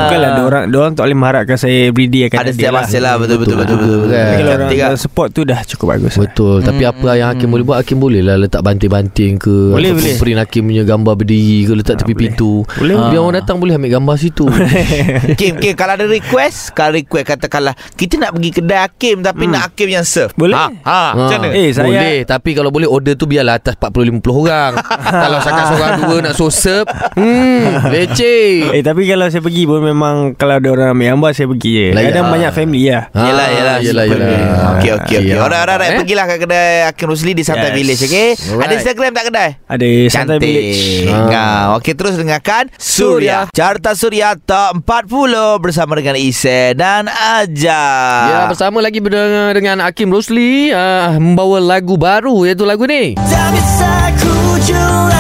Bukanlah 0.08 0.32
orang 0.42 0.64
orang 0.70 0.94
tak 0.94 1.04
boleh 1.04 1.18
mengharapkan 1.18 1.56
saya 1.56 1.78
everyday 1.86 2.22
akan 2.26 2.38
Ada 2.38 2.52
setiap 2.52 2.72
masa 2.74 2.98
lah 2.98 3.14
Betul 3.16 3.38
betul 3.38 3.56
betul, 3.58 3.76
Betul, 3.78 4.08
kalau 4.08 4.52
orang, 4.54 4.70
lah. 4.72 4.96
support 4.96 5.28
tu 5.30 5.42
dah 5.44 5.60
cukup 5.64 5.88
bagus 5.92 6.14
lah. 6.14 6.22
Betul 6.26 6.56
Tapi 6.62 6.84
apa 6.84 7.08
yang 7.14 7.28
Hakim 7.30 7.48
boleh 7.48 7.64
buat 7.64 7.78
Hakim 7.78 7.98
boleh 7.98 8.22
lah 8.22 8.36
Letak 8.36 8.62
banting-banting 8.62 9.36
ke 9.36 9.56
Boleh, 9.70 9.92
boleh. 9.92 10.16
Print 10.16 10.40
Hakim 10.40 10.64
punya 10.66 10.84
gambar 10.84 11.14
berdiri 11.16 11.36
ke 11.64 11.74
Letak 11.74 11.94
Ah, 11.94 12.00
tepi 12.00 12.14
pintu 12.14 12.62
Boleh. 12.72 12.96
Biar 13.10 13.20
orang 13.20 13.36
datang 13.36 13.58
boleh 13.58 13.74
ambil 13.74 13.92
gambar 13.94 14.16
situ 14.16 14.46
Kim, 15.40 15.58
Kim 15.58 15.74
Kalau 15.74 15.94
ada 15.94 16.06
request 16.06 16.72
Kalau 16.72 16.94
request 16.94 17.26
katakanlah 17.28 17.74
Kita 17.92 18.16
nak 18.18 18.32
pergi 18.32 18.50
kedai 18.54 18.80
Hakim 18.82 19.20
Tapi 19.20 19.44
Hmm. 19.44 19.54
nak 19.54 19.62
Hakim 19.68 19.88
yang 19.90 20.04
serve 20.04 20.32
Boleh. 20.34 20.54
ha, 20.54 20.68
ha, 20.84 21.02
Macam 21.14 21.38
mana? 21.40 21.54
Eh, 21.54 21.70
saya- 21.70 21.86
Boleh 21.86 22.18
Tapi 22.24 22.50
kalau 22.52 22.70
boleh 22.70 22.86
Order 22.86 23.14
tu 23.14 23.26
biarlah 23.26 23.58
atas 23.58 23.76
40-50 23.76 24.22
orang 24.38 24.72
Kalau 25.24 25.38
sangat 25.40 25.64
seorang 25.68 25.94
dua 26.00 26.18
Nak 26.22 26.34
so 26.34 26.48
serve 26.48 26.86
Hmm 27.14 27.88
Leceh 27.88 28.70
Eh 28.70 28.84
tapi 28.84 29.04
kalau 29.04 29.26
saya 29.26 29.40
pergi 29.40 29.64
pun 29.64 29.80
memang 29.80 29.97
memang 29.98 30.38
Kalau 30.38 30.62
ada 30.62 30.70
orang 30.70 30.94
ambil 30.94 31.18
gambar 31.18 31.32
Saya 31.34 31.48
pergi 31.50 31.72
je 31.74 31.88
Kadang 31.92 32.26
ya. 32.30 32.32
banyak 32.32 32.52
family 32.54 32.82
lah 32.86 33.04
Yelah, 33.10 33.48
yelah. 33.50 33.76
Yelah, 33.82 34.04
super. 34.06 34.20
yelah. 34.22 34.46
Okey, 34.78 34.92
okey, 34.94 35.16
okey. 35.18 35.32
Ya. 35.34 35.36
Alright, 35.42 35.66
alright. 35.66 35.90
Eh? 35.90 35.98
Pergilah 35.98 36.26
ke 36.30 36.36
kedai 36.38 36.68
Hakim 36.86 37.08
Rusli 37.10 37.32
di 37.34 37.42
Santai 37.42 37.74
Yes. 37.74 37.78
Village, 37.82 38.02
okey? 38.06 38.28
Ada. 38.54 38.74
Instagram 38.78 39.12
tak 39.12 39.26
kedai? 39.28 39.50
Ada 39.66 39.86
Santai 40.14 40.38
Village 40.38 40.82
Cantik. 41.10 41.34
Ah. 41.34 41.64
Okey, 41.82 41.94
terus 41.98 42.14
dengarkan 42.14 42.70
Surya. 42.78 43.50
Carta 43.50 43.98
Surya 43.98 44.38
Top 44.38 44.86
40 44.86 45.58
bersama 45.58 45.98
dengan 45.98 46.14
Ise 46.14 46.78
dan 46.78 47.10
Aja. 47.10 47.82
Ya 48.28 48.38
bersama 48.46 48.78
lagi 48.80 49.02
dengan, 49.02 49.50
dengan 49.52 49.78
Hakim 49.82 50.14
Rosli 50.14 50.70
uh, 50.70 51.18
Membawa 51.18 51.58
lagu 51.58 51.98
baru 51.98 52.46
Iaitu 52.46 52.68
lagu 52.68 52.86
ni 52.86 53.18
Tak 53.18 53.48
bisa 53.56 53.92
ku 54.22 54.36
jelaskan 54.62 55.17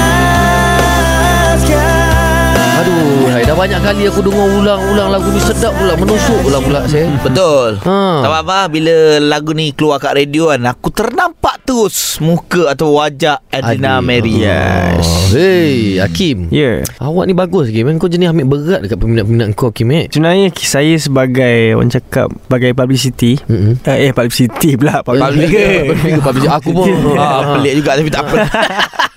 banyak 3.57 3.81
kali 3.81 4.05
aku 4.05 4.21
dengar 4.21 4.45
ulang-ulang 4.53 5.09
lagu 5.09 5.33
ni 5.33 5.41
Sedap 5.41 5.73
pula 5.73 5.97
Menusuk 5.97 6.39
pula 6.45 6.61
pula 6.61 6.79
saya 6.85 7.09
Betul. 7.25 7.81
Ha. 7.81 8.21
Tak 8.21 8.29
apa-apa 8.29 8.69
bila 8.69 9.17
lagu 9.17 9.51
ni 9.51 9.73
keluar 9.73 9.97
kat 9.97 10.13
radio 10.13 10.53
kan 10.53 10.61
aku 10.69 10.93
ternampak 10.93 11.65
terus 11.65 12.21
muka 12.21 12.69
atau 12.69 12.93
wajah 12.95 13.41
Adina. 13.49 13.97
Mary. 13.99 14.45
Yes. 14.45 15.01
Oh, 15.01 15.33
Hey 15.33 15.97
Hakim 15.97 16.53
Ya 16.53 16.85
yeah. 16.85 17.01
Awak 17.01 17.23
ni 17.25 17.33
bagus 17.33 17.73
Hakim 17.73 17.97
Kau 17.97 18.05
jenis 18.05 18.29
ambil 18.29 18.45
berat 18.45 18.85
Dekat 18.85 19.01
peminat-peminat 19.01 19.47
kau 19.57 19.73
Hakim 19.73 19.89
eh 19.89 20.05
Sebenarnya 20.07 20.53
saya 20.53 20.93
sebagai 20.95 21.73
Orang 21.73 21.89
cakap 21.89 22.29
Sebagai 22.45 22.71
publicity 22.71 23.41
Mm-mm. 23.49 23.81
uh, 23.81 23.97
Eh 23.97 24.13
publicity 24.13 24.77
pula 24.77 25.01
Public 25.07 25.49
ke? 25.49 25.67
Public 25.89 26.11
ke 26.13 26.21
public 26.21 26.47
Aku 26.53 26.69
pun 26.71 26.93
Ah, 27.17 27.57
pelik 27.57 27.81
juga 27.81 27.97
tapi 27.97 28.11
tak 28.13 28.23
apa. 28.23 28.37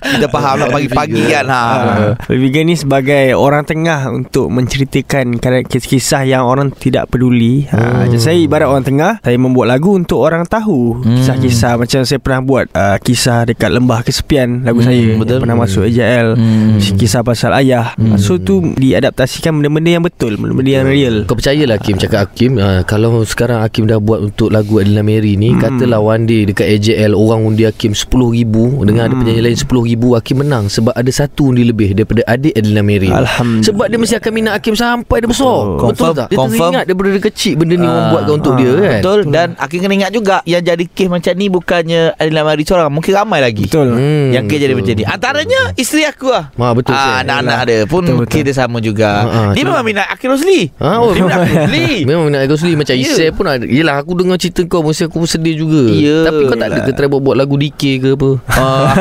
Kita 0.01 0.27
faham 0.27 0.55
lah 0.57 0.67
pagi-pagi 0.67 1.21
kan 1.29 1.45
ha. 1.45 1.61
Uh, 1.69 2.33
Vegan 2.33 2.65
ni 2.65 2.73
sebagai 2.73 3.37
orang 3.37 3.61
tengah 3.61 4.09
untuk 4.31 4.47
menceritakan 4.47 5.35
kisah-kisah 5.67 6.23
yang 6.23 6.47
orang 6.47 6.71
tidak 6.71 7.11
peduli. 7.11 7.67
Ha, 7.67 7.75
Hmm. 7.75 8.07
hmm. 8.07 8.15
Saya 8.15 8.39
ibarat 8.39 8.63
orang 8.63 8.79
tengah, 8.81 9.11
saya 9.19 9.35
membuat 9.35 9.67
lagu 9.69 9.91
untuk 9.91 10.23
orang 10.23 10.47
tahu 10.47 11.03
Hmm. 11.03 11.19
kisah-kisah 11.19 11.75
macam 11.75 11.99
saya 12.01 12.15
pernah 12.15 12.39
buat 12.39 12.65
uh, 12.71 12.95
kisah 12.97 13.43
dekat 13.43 13.67
lembah 13.69 13.99
kesepian 14.01 14.63
lagu 14.63 14.79
Hmm, 14.79 14.87
saya 14.87 15.19
betul. 15.19 15.35
yang 15.35 15.43
pernah 15.43 15.57
masuk 15.59 15.83
AJL. 15.83 16.27
Hmm. 16.33 16.79
Kisah 16.79 17.21
pasal 17.21 17.51
ayah. 17.59 17.91
Hmm. 17.93 18.15
So 18.15 18.39
tu 18.39 18.63
diadaptasikan 18.71 19.51
benda-benda 19.51 19.91
yang 19.91 20.05
betul, 20.05 20.39
benda-benda 20.39 20.71
yang 20.71 20.87
real. 20.87 21.15
Kau 21.27 21.35
percayalah 21.35 21.75
Hakim 21.75 21.99
Cakap 21.99 22.19
Hakim 22.23 22.55
uh, 22.55 22.87
Kalau 22.87 23.19
sekarang 23.23 23.59
Hakim 23.59 23.83
dah 23.83 23.99
buat 23.99 24.23
Untuk 24.23 24.47
lagu 24.47 24.79
Adila 24.79 25.01
Mary 25.01 25.35
ni 25.35 25.51
Hmm. 25.51 25.59
Katalah 25.59 25.99
one 25.99 26.23
day 26.23 26.45
Dekat 26.45 26.71
AJL 26.71 27.11
Orang 27.11 27.43
undi 27.43 27.67
Hakim 27.67 27.91
RM10,000 27.91 28.53
Dengan 28.81 29.01
ada 29.01 29.11
Hmm. 29.11 29.19
penyanyi 29.19 29.41
lain 29.43 29.57
RM10,000 29.57 30.03
Hakim 30.13 30.37
menang 30.39 30.63
Sebab 30.67 30.93
ada 30.93 31.11
satu 31.11 31.49
undi 31.49 31.63
lebih 31.63 31.91
Daripada 31.93 32.23
adik 32.25 32.53
Adila 32.53 32.79
Mary 32.79 33.09
Alhamdulillah. 33.09 33.67
Sebab 33.67 33.85
dia 33.87 33.97
mesti 33.97 34.15
akan 34.21 34.31
minat 34.31 34.53
Hakim 34.55 34.73
Sampai 34.73 35.17
dia 35.17 35.27
besar 35.27 35.49
Oh. 35.51 35.73
Betul 35.73 35.81
Confirm, 35.91 36.13
tak? 36.15 36.27
Dia 36.27 36.37
confirm. 36.37 36.59
teringat 36.69 36.83
Daripada 36.85 37.09
dia 37.09 37.21
kecil 37.23 37.53
Benda 37.55 37.73
ni 37.73 37.83
orang 37.83 37.97
Ah, 37.97 38.09
buatkan 38.11 38.33
untuk 38.35 38.51
ah, 38.51 38.57
dia 38.57 38.71
kan 38.71 38.99
Betul 39.01 39.19
dan 39.27 39.47
Akin 39.57 39.77
kena 39.79 39.93
ingat 39.95 40.11
juga 40.11 40.37
Yang 40.43 40.63
jadi 40.63 40.83
kes 40.87 41.07
macam 41.09 41.33
ni 41.33 41.45
Bukannya 41.47 42.01
Adila 42.15 42.41
Mary 42.43 42.63
seorang 42.63 42.87
Mungkin 42.87 43.11
ramai 43.11 43.39
lagi 43.39 43.65
Betul. 43.65 43.87
Hmm, 43.89 44.29
Yang 44.29 44.43
kes 44.45 44.57
jadi 44.59 44.67
betul. 44.69 44.79
macam 44.79 44.93
ni 44.93 45.05
Antaranya 45.07 45.61
Isteri 45.73 46.03
aku 46.05 46.27
lah 46.27 46.45
Ah, 46.53 46.71
betul, 46.71 46.93
ah. 46.93 47.19
Anak-anak 47.19 47.57
dia 47.65 47.79
pun 47.83 48.01
Betul, 48.03 48.15
Mungkin 48.21 48.39
dia 48.43 48.53
sama 48.53 48.77
juga 48.79 49.09
Ah, 49.11 49.25
ah, 49.25 49.49
Dia 49.51 49.63
memang 49.63 49.81
minat 49.83 50.07
Akin 50.07 50.27
Rosli 50.29 50.61
Ha, 50.75 50.89
oh, 50.95 51.11
Dia 51.11 51.21
minat 51.21 51.39
Rosli 51.41 51.89
Memang 52.07 52.27
nak 52.29 52.41
Rosli 52.45 52.71
Macam. 52.73 52.93
Isai 52.93 53.29
pun 53.31 53.45
ada 53.45 53.65
Yelah 53.65 53.97
aku 53.97 54.13
dengar 54.13 54.37
cerita 54.37 54.61
kau 54.63 54.81
Mesti 54.81 55.03
aku 55.03 55.25
sedih 55.25 55.57
juga 55.57 55.81
Ya. 55.91 56.29
Tapi 56.29 56.45
kau 56.45 56.55
tak 56.55 56.67
ada 56.69 56.79
ke 56.81 56.91
Try 56.91 57.07
buat-buat 57.07 57.35
lagu 57.35 57.57
DK 57.57 57.81
ke 57.97 58.09
apa 58.13 58.29
Ah. 58.51 58.93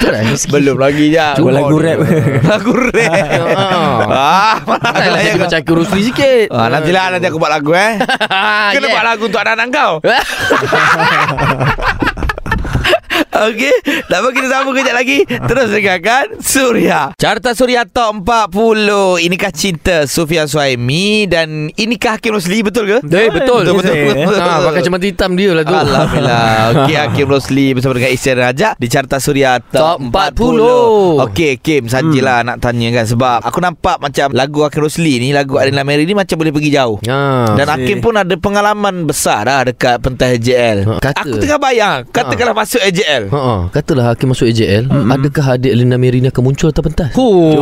Belum 0.50 0.76
lagi 0.76 1.10
je 1.10 1.28
Buat 1.36 1.52
lagu 1.52 1.76
rap. 1.76 1.98
Lagu 2.42 2.72
rap 2.72 3.89
Ah, 4.10 4.56
mana 4.64 5.10
lah 5.10 5.20
jadi 5.20 5.38
macam 5.38 5.58
Hakim 5.58 5.74
Rosli 5.74 6.02
sikit 6.06 6.46
Ah, 6.50 6.68
nantilah 6.68 7.04
nanti 7.16 7.26
aku 7.26 7.38
buat 7.38 7.50
lagu 7.50 7.72
eh. 7.72 7.98
Kena 8.74 8.80
Yeah. 8.80 8.92
buat 8.92 9.04
lagu 9.06 9.22
untuk 9.26 9.40
anak-anak 9.40 9.68
kau. 9.70 9.92
Okey, 13.30 13.70
tak 14.04 14.18
apa 14.20 14.28
kita 14.30 14.46
sambung 14.48 14.74
kejap 14.74 14.90
lagi. 14.92 15.22
Terus 15.22 15.70
dengarkan 15.70 16.24
Surya. 16.40 17.14
Carta 17.14 17.54
Surya 17.54 17.86
Top 17.86 18.26
40. 18.26 19.22
Inikah 19.22 19.50
cinta 19.50 20.02
Sufian 20.04 20.44
Suhaimi 20.44 21.24
dan 21.24 21.70
inikah 21.72 22.18
Hakim 22.18 22.34
Rosli 22.34 22.58
betul 22.60 22.86
ke? 22.86 22.98
Eh 23.06 23.28
betul 23.28 23.62
Betul, 23.62 23.78
betul. 23.78 24.34
ha, 24.34 24.58
Pakai 24.60 24.82
kacamata 24.82 25.04
hitam 25.04 25.30
dia 25.34 25.52
lah 25.52 25.62
tu 25.62 25.70
Alhamdulillah 25.70 26.46
Okey 26.74 26.96
Hakim 26.96 27.26
Rosli 27.26 27.66
Bersama 27.70 27.92
dengan 27.94 28.10
Isyan 28.10 28.36
Raja 28.36 28.68
Di 28.74 28.86
Carta 28.86 29.16
Suria 29.18 29.60
Top, 29.60 30.02
Top 30.02 30.34
40. 30.34 31.22
40 31.22 31.24
Okey 31.28 31.52
Kim 31.58 31.82
Sajalah 31.86 32.40
hmm. 32.40 32.46
nak 32.46 32.56
tanya 32.58 32.88
kan 32.92 33.06
Sebab 33.06 33.38
aku 33.42 33.58
nampak 33.60 33.96
macam 34.00 34.26
Lagu 34.32 34.58
Hakim 34.60 34.80
Rosli 34.82 35.14
ni 35.18 35.28
Lagu 35.30 35.54
Adina 35.54 35.82
Mary 35.82 36.02
ni 36.02 36.14
Macam 36.14 36.34
boleh 36.34 36.50
pergi 36.50 36.70
jauh 36.72 36.98
ha. 37.06 37.46
Dan 37.54 37.66
okey. 37.68 37.74
Hakim 37.78 37.96
pun 38.00 38.14
ada 38.16 38.34
pengalaman 38.34 39.04
besar 39.04 39.46
dah 39.46 39.62
Dekat 39.62 40.00
pentas 40.00 40.34
AJL 40.34 40.78
Ha, 40.80 40.96
kata. 40.98 41.22
Aku 41.22 41.36
tengah 41.36 41.60
bayang 41.60 42.08
Katakanlah 42.08 42.56
masuk 42.56 42.80
AJL 42.80 43.19
Ha, 43.26 43.38
ha. 43.38 43.54
Katalah 43.68 44.04
Hakim 44.08 44.30
masuk 44.30 44.46
AJL 44.46 44.88
Adakah 44.88 45.54
adik 45.54 45.72
Lina 45.74 45.96
Mary 45.96 46.18
ni 46.18 46.28
akan 46.28 46.42
muncul 46.42 46.68
atas 46.68 46.80
pentas? 46.80 47.10
Oh, 47.14 47.52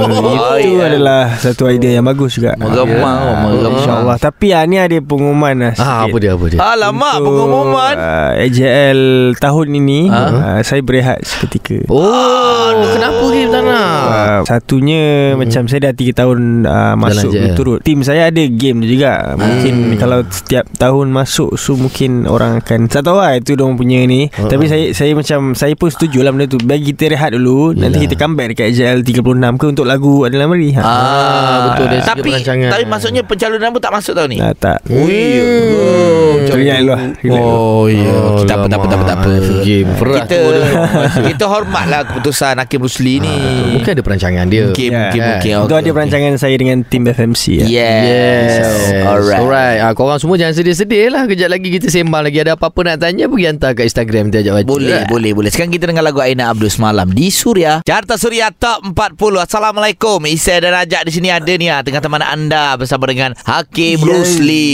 Oh, 0.00 0.56
itu 0.56 0.74
ya. 0.74 0.88
adalah 0.88 1.36
satu 1.36 1.66
idea 1.66 1.94
yang 1.94 2.04
bagus 2.04 2.34
juga. 2.34 2.56
Meremang 2.56 2.88
Ya. 3.20 3.34
Meremang 3.38 3.74
InsyaAllah 3.76 4.16
Tapi 4.18 4.46
ah, 4.50 4.62
ni 4.64 4.76
ada 4.76 4.96
pengumuman 4.98 5.54
lah 5.60 5.72
Ah, 5.76 6.02
apa 6.02 6.10
sikit. 6.10 6.20
dia 6.20 6.30
apa 6.32 6.44
dia? 6.46 6.58
Alamak 6.58 7.14
Pengumuman 7.20 7.94
uh, 7.94 8.30
AJL 8.40 9.00
tahun 9.36 9.68
ini 9.76 10.00
Ha? 10.08 10.20
uh, 10.20 10.60
Saya 10.60 10.80
berehat 10.80 11.22
seketika 11.22 11.84
Oh, 11.86 12.70
kenapa 12.90 13.24
Kim 13.26 13.48
tak 13.48 13.62
nak? 13.62 13.92
Uh, 14.02 14.40
satunya 14.44 15.02
hmm. 15.32 15.38
macam 15.38 15.62
saya 15.66 15.80
dah 15.82 15.92
3 15.92 16.10
tahun 16.14 16.38
uh, 16.62 16.94
masuk 16.96 17.30
AJL. 17.30 17.42
berturut. 17.46 17.80
Tim 17.82 18.00
saya 18.00 18.26
ada 18.26 18.42
game 18.42 18.80
juga. 18.82 19.34
Mungkin 19.34 19.74
Hmm. 19.80 19.96
kalau 19.96 20.20
setiap 20.24 20.66
tahun 20.74 21.10
masuk 21.10 21.54
so 21.54 21.74
mungkin 21.74 22.24
orang 22.24 22.58
akan 22.58 22.86
tak 22.86 23.02
tahu 23.02 23.16
lah 23.16 23.34
itu 23.34 23.52
dia 23.52 23.66
punya 23.68 24.02
ni. 24.02 24.28
Uh-uh. 24.40 24.50
Tapi 24.50 24.64
saya 24.66 24.84
saya 24.96 25.12
macam 25.12 25.52
saya 25.52 25.74
pun 25.76 25.88
setuju 25.92 26.24
lah 26.24 26.32
benda 26.32 26.48
tu. 26.48 26.56
Bagi 26.60 26.96
kita 26.96 27.12
rehat 27.12 27.36
dulu 27.36 27.76
Yelah. 27.76 27.92
nanti 27.92 28.08
kita 28.08 28.14
comeback 28.16 28.56
dekat 28.56 28.72
AJL 28.72 29.04
36 29.04 29.60
ke 29.60 29.66
untuk 29.68 29.86
lagu 29.86 30.24
Adalah 30.24 30.46
Meri. 30.48 30.70
Ha. 30.74 30.82
Ah, 30.82 31.56
betul 31.72 31.86
dia 31.92 32.00
Tapi. 32.00 32.30
Tapi 32.72 32.84
maksudnya 32.88 33.22
Pencalonan 33.22 33.68
pun 33.70 33.80
tak 33.84 33.92
masuk 33.92 34.12
tahun 34.16 34.28
ni 34.32 34.38
Nah, 34.40 34.56
tak. 34.56 34.80
Oh 34.88 36.39
relax 36.52 36.78
dulu 36.80 36.90
lah. 36.90 37.00
Relax. 37.20 37.42
Oh 37.42 37.84
ya 37.86 38.14
Tak 38.44 38.56
apa 38.56 38.66
tak 38.66 38.78
apa 38.78 38.86
tak 38.86 38.96
apa, 38.96 39.04
tak 39.04 39.16
apa. 39.18 39.32
Game 39.60 39.88
Kita 39.92 40.36
kita 41.30 41.44
hormatlah 41.44 42.00
keputusan 42.04 42.54
Hakim 42.56 42.80
Rusli 42.80 43.14
ni. 43.18 43.36
Mungkin 43.74 43.90
ada 43.90 44.02
perancangan 44.02 44.44
dia 44.46 44.62
Mungkin 44.68 44.88
Ya. 44.90 44.98
mungkin 45.06 45.20
mungkin. 45.22 45.54
Itu 45.66 45.74
ada 45.76 45.90
perancangan 45.92 46.32
saya 46.34 46.54
dengan 46.54 46.78
tim 46.82 47.02
FMC 47.04 47.42
ya. 47.60 47.66
Yes. 47.66 48.02
Yes 48.02 48.70
Alright. 49.02 49.38
Alright 49.38 49.78
ah, 49.80 49.92
Korang 49.92 50.16
semua 50.16 50.34
jangan 50.34 50.52
sedih-sedih 50.52 51.08
lah 51.08 51.24
Kejap 51.24 51.48
lagi 51.48 51.68
kita 51.68 51.86
sembang 51.86 52.22
lagi 52.22 52.38
Ada 52.38 52.54
apa-apa 52.54 52.80
nak 52.84 52.96
tanya 52.98 53.26
Pergi 53.26 53.44
hantar 53.46 53.70
kat 53.72 53.84
Instagram 53.84 54.24
Kita 54.28 54.38
ajak 54.40 54.52
baca 54.56 54.66
Boleh, 54.66 55.00
boleh, 55.06 55.32
boleh. 55.32 55.50
Sekarang 55.50 55.70
kita 55.70 55.84
dengar 55.86 56.02
lagu 56.02 56.18
Aina 56.18 56.48
Abdul 56.48 56.70
semalam 56.70 57.06
di 57.06 57.28
Suria. 57.28 57.82
Carta 57.82 58.16
Suria 58.16 58.48
Top 58.50 58.80
40. 58.82 58.96
Assalamualaikum. 59.40 60.22
Isa 60.24 60.56
dan 60.56 60.72
Ajak 60.72 61.04
di 61.04 61.12
sini 61.12 61.28
ada 61.28 61.52
ni 61.52 61.68
ah, 61.68 61.82
tengah 61.82 62.00
teman 62.00 62.20
anda 62.20 62.74
bersama 62.74 63.04
dengan 63.04 63.36
Hakim 63.44 64.00
Yes. 64.00 64.06
Rusli. 64.06 64.68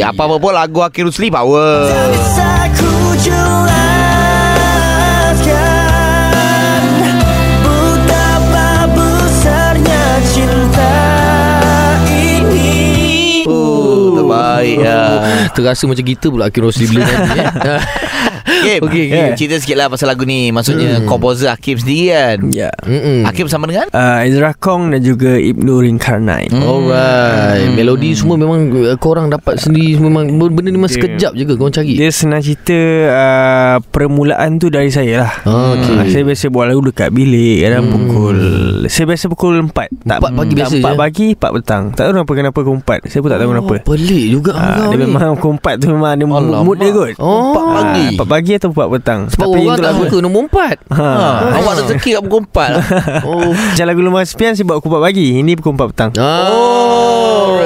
Apa-apa 0.00 0.36
pun 0.36 0.52
lagu 0.52 0.78
Hakim 0.82 1.08
Rusli 1.08 1.15
power. 1.32 1.88
Tak 1.88 2.08
bisa 2.12 2.50
ku 2.76 2.92
jelaskan 3.16 3.72
Betapa 7.64 8.84
besarnya 8.92 10.04
cinta 10.28 10.96
ini 12.12 13.48
Oh, 13.48 14.20
ya. 14.60 15.00
Terasa 15.56 15.88
macam 15.88 16.04
kita 16.04 16.28
pula 16.28 16.52
Akhir 16.52 16.68
Rosli 16.68 16.84
bila 16.84 17.08
nyanyi 17.08 17.40
eh. 17.40 17.80
Hakim, 18.38 18.80
Okey, 18.84 19.04
okey. 19.04 19.04
yeah. 19.08 19.32
cerita 19.32 19.56
sikit 19.56 19.76
lah 19.76 19.86
pasal 19.86 20.06
lagu 20.06 20.22
ni. 20.22 20.48
Maksudnya 20.48 20.96
Hmm. 20.96 21.06
komposer 21.06 21.48
Hakim 21.48 21.76
sendiri 21.76 22.04
kan. 22.10 22.38
Ya. 22.50 22.70
Mm-mm. 22.80 23.22
Hakim 23.22 23.46
sama 23.46 23.64
dengan? 23.64 23.86
Uh, 23.88 24.22
Ezra 24.22 24.52
Kong 24.52 24.90
dan 24.90 25.00
juga 25.00 25.34
Ibnu 25.34 25.80
Rinkarnai. 25.80 26.48
Hmm. 26.48 26.62
Alright 26.62 27.70
Melodi 27.70 28.12
semua 28.12 28.34
memang 28.34 28.58
uh, 28.70 28.96
Korang 28.96 29.28
dapat 29.28 29.56
sendiri 29.56 29.96
Memang 29.96 30.26
benda 30.30 30.62
ni 30.64 30.74
memang 30.74 30.86
Dia- 30.86 30.98
sekejap 30.98 31.32
je 31.32 31.42
ke 31.42 31.54
Korang 31.54 31.72
cari 31.72 31.92
Dia 31.92 32.08
senang 32.08 32.40
cerita 32.40 32.78
uh, 33.06 33.76
permulaan 33.86 34.56
tu 34.56 34.68
dari 34.68 34.88
saya 34.88 35.22
lah. 35.22 35.32
Ah, 35.42 35.74
okey. 35.74 35.94
Ah, 35.94 36.04
saya 36.06 36.22
biasa 36.24 36.44
buat 36.48 36.66
lagu 36.66 36.82
dekat 36.82 37.10
bilik 37.10 37.62
kadang 37.62 37.84
Hmm. 37.84 37.92
pukul 37.94 38.38
saya 38.86 39.04
biasa 39.04 39.24
pukul 39.26 39.54
4. 39.62 39.72
Tak 40.02 40.16
Empat 40.16 40.32
pagi 40.32 40.48
tak 40.48 40.58
biasa 40.58 40.74
4 40.74 40.80
je? 40.82 40.96
pagi 40.96 41.26
4 41.32 41.54
petang. 41.54 41.84
Tak 41.90 42.02
tahu 42.02 42.12
kenapa 42.12 42.32
kenapa 42.34 42.58
pukul 42.58 42.78
4. 42.78 43.06
Saya 43.06 43.20
pun 43.20 43.28
tak 43.28 43.38
tahu 43.38 43.48
kenapa. 43.52 43.72
oh, 43.72 43.84
Pelik 43.86 44.24
juga 44.28 44.50
Ah, 44.52 44.62
kau 44.76 44.88
dia 44.88 44.96
ni. 44.96 45.02
memang 45.06 45.34
pukul 45.34 45.54
4 45.56 45.74
tu 45.76 45.86
memang 45.88 46.10
ada 46.10 46.24
mood, 46.24 46.42
Alamak. 46.42 46.62
mood 46.62 46.76
dia 46.76 46.90
kot. 46.90 47.12
Oh. 47.18 47.52
Empat 47.52 47.64
pagi. 47.68 48.04
Ah, 48.06 48.10
4 48.16 48.25
pagi 48.26 48.52
atau 48.52 48.68
4 48.68 48.92
petang. 48.92 49.20
Sebab 49.28 49.46
orang 49.46 49.62
untuk 49.64 49.76
tak 49.76 49.86
lagu- 49.88 50.04
suka 50.04 50.16
nombor 50.18 50.42
empat 50.44 50.76
Ha. 50.88 51.08
Ha, 51.08 51.26
awak 51.56 51.72
rezeki 51.80 52.10
kat 52.12 52.22
pukul 52.22 52.42
4 52.44 52.68
lah. 52.70 52.84
Oh 53.28 53.50
Macam 53.50 53.84
lagu 53.84 54.00
Lemah 54.00 54.22
Sepian 54.22 54.52
saya 54.52 54.64
buat 54.64 54.78
pukul 54.78 54.98
4 54.98 55.06
pagi. 55.06 55.26
Ini 55.36 55.52
pukul 55.54 55.72
4 55.74 55.88
petang. 55.88 56.10
Oh, 56.16 57.56
right. 57.56 57.65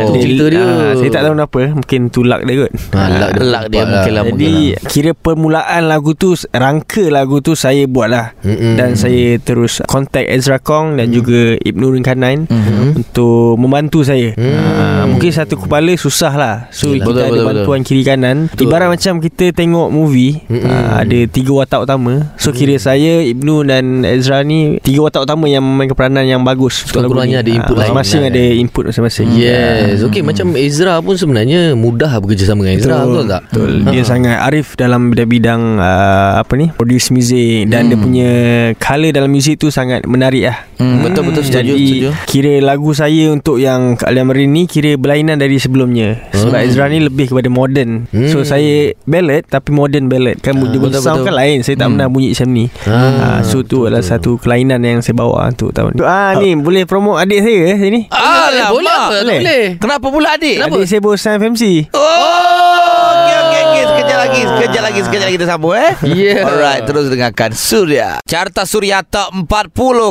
Itu 0.00 0.12
cerita 0.20 0.44
dia. 0.48 0.60
ah, 0.60 0.92
Saya 0.92 1.10
tak 1.10 1.22
tahu 1.22 1.32
kenapa. 1.34 1.60
Mungkin 1.74 2.00
tu 2.08 2.20
luck 2.20 2.40
dia 2.42 2.54
kot. 2.58 2.72
Ah, 2.92 3.08
luck 3.10 3.30
dia. 3.32 3.42
Luck 3.44 3.64
dia 3.66 3.82
mungkin 3.84 4.12
lah, 4.12 4.24
Jadi 4.26 4.52
kira 4.86 5.10
permulaan 5.12 5.82
lagu 5.84 6.12
tu 6.12 6.30
Rangka 6.48 7.04
lagu 7.06 7.38
tu 7.38 7.52
saya 7.52 7.82
buat 7.84 8.06
lah. 8.06 8.26
Mm-mm. 8.40 8.74
Dan 8.74 8.94
saya 8.94 9.38
terus 9.38 9.80
Contact 9.84 10.26
Ezra 10.26 10.58
Kong 10.58 10.94
Dan 10.94 11.10
juga 11.10 11.56
Ibnu 11.56 11.86
Rinkanan 11.90 12.46
Mhm. 12.48 12.86
Untuk 12.96 13.56
membantu 13.56 14.02
saya. 14.02 14.32
Hmm. 14.32 14.54
Ah, 14.54 15.04
Mungkin 15.06 15.30
satu 15.30 15.56
kepala 15.56 15.92
susah 15.94 16.32
lah. 16.32 16.54
So 16.70 16.88
Yelah. 16.88 16.94
kita 16.96 17.08
Betul, 17.08 17.22
ada 17.22 17.30
betul, 17.32 17.46
bantuan 17.64 17.80
kiri 17.82 18.02
kanan. 18.02 18.36
Ibarat 18.52 18.88
macam 18.88 19.18
kita 19.18 19.50
tengok 19.50 19.88
movie 19.88 20.44
Mm-mm. 20.44 20.64
ah, 20.64 21.00
Ada 21.00 21.26
tiga 21.26 21.52
watak 21.54 21.80
utama. 21.82 22.34
So 22.36 22.50
kira 22.50 22.76
saya 22.76 23.20
Ibnu 23.24 23.64
dan 23.64 23.84
Ezra 24.02 24.40
ni 24.40 24.78
Tiga 24.78 25.02
watak 25.02 25.22
utama 25.22 25.46
yang 25.46 25.60
memainkan 25.60 25.94
peranan 25.94 26.24
yang 26.24 26.40
bagus 26.40 26.82
untuk 26.82 27.00
lagu 27.00 27.10
Kurang-kurangnya 27.10 27.38
ni. 27.38 27.44
ada 27.44 27.50
input 27.54 27.66
Ah, 27.68 27.78
lain 27.78 27.90
Masing-masing 27.90 28.20
lah, 28.20 28.30
ada 28.30 28.44
input 28.54 28.82
masing-masing. 28.84 29.28
Yes 29.34 29.87
Okay 30.02 30.20
macam 30.20 30.52
Ezra 30.54 30.98
pun 30.98 31.14
sebenarnya 31.14 31.72
Mudah 31.72 32.18
bekerjasama 32.18 32.62
dengan 32.62 32.76
Ezra 32.76 32.96
Betul, 33.00 33.24
tak? 33.26 33.42
Betul. 33.48 33.70
Dia 33.86 33.98
Ha. 33.98 34.06
sangat 34.06 34.36
arif 34.42 34.68
dalam 34.74 35.00
bidang 35.10 35.62
uh, 35.76 36.32
apa 36.38 36.52
ni? 36.54 36.68
Produce 36.70 37.08
music 37.08 37.66
dan 37.66 37.80
Hmm. 37.80 37.88
dia 37.88 37.98
punya 37.98 38.30
color 38.76 39.10
dalam 39.10 39.28
muzik 39.28 39.56
tu 39.56 39.68
sangat 39.68 40.04
menarik 40.04 40.44
lah. 40.44 40.58
Hmm, 40.76 41.00
betul 41.00 41.24
betul 41.24 41.42
setuju 41.42 41.64
Jadi 41.68 41.86
setuju. 41.88 42.08
kira 42.24 42.54
lagu 42.60 42.90
saya 42.92 43.30
untuk 43.30 43.56
yang 43.56 43.94
Kalian 43.94 44.26
Merin 44.26 44.50
ni 44.50 44.64
kira 44.64 44.94
berlainan 44.94 45.36
dari 45.36 45.56
sebelumnya. 45.56 46.20
Sebab 46.30 46.54
Hmm. 46.54 46.66
Ezra 46.66 46.86
ni 46.86 47.00
lebih 47.00 47.28
kepada 47.28 47.48
modern. 47.48 48.06
Hmm. 48.08 48.28
So 48.28 48.42
saya 48.42 48.92
ballad 49.04 49.44
tapi 49.44 49.70
modern 49.70 50.06
ballad. 50.06 50.38
Kan 50.38 50.56
dia 50.56 50.68
betul, 50.70 50.80
betul, 50.88 51.00
sound 51.00 51.16
betul. 51.18 51.26
kan 51.26 51.34
lain. 51.36 51.58
Saya 51.60 51.74
tak 51.74 51.86
Hmm. 51.86 51.94
pernah 51.94 52.08
bunyi 52.08 52.28
macam 52.30 52.48
ni. 52.50 52.64
Ah, 52.84 53.06
Ah, 53.18 53.38
so 53.42 53.60
tu 53.60 53.84
adalah 53.84 54.00
satu 54.00 54.36
kelainan 54.36 54.80
yang 54.80 54.98
saya 54.98 55.14
bawa 55.14 55.48
untuk 55.48 55.70
tahun 55.70 55.92
ni. 55.92 56.00
Ah 56.00 56.34
ni 56.34 56.54
boleh 56.54 56.82
promote 56.82 57.18
adik 57.18 57.40
saya 57.40 57.60
eh 57.66 57.78
sini. 57.78 58.00
Alamak. 58.08 58.70
boleh 58.70 58.90
apa? 58.90 59.08
Tak 59.08 59.20
Boleh. 59.20 59.38
boleh 59.38 59.62
Kenapa 59.78 60.06
pula 60.10 60.34
adik? 60.34 60.58
Kenapa? 60.58 60.74
Adik 60.82 60.86
saya 60.90 61.00
bosan 61.00 61.38
FMC. 61.38 61.62
Oh, 61.94 62.57
lagi, 64.28 64.40
sekejap 64.44 64.82
lagi, 64.82 65.00
sekejap 65.00 65.24
lagi 65.24 65.36
kita 65.36 65.48
sambung 65.48 65.74
eh. 65.74 65.92
Yeah. 66.04 66.44
Alright, 66.44 66.82
terus 66.84 67.08
dengarkan 67.08 67.50
Surya. 67.50 68.20
Carta 68.22 68.62
Surya 68.62 69.00
Top 69.00 69.32
40 69.32 69.48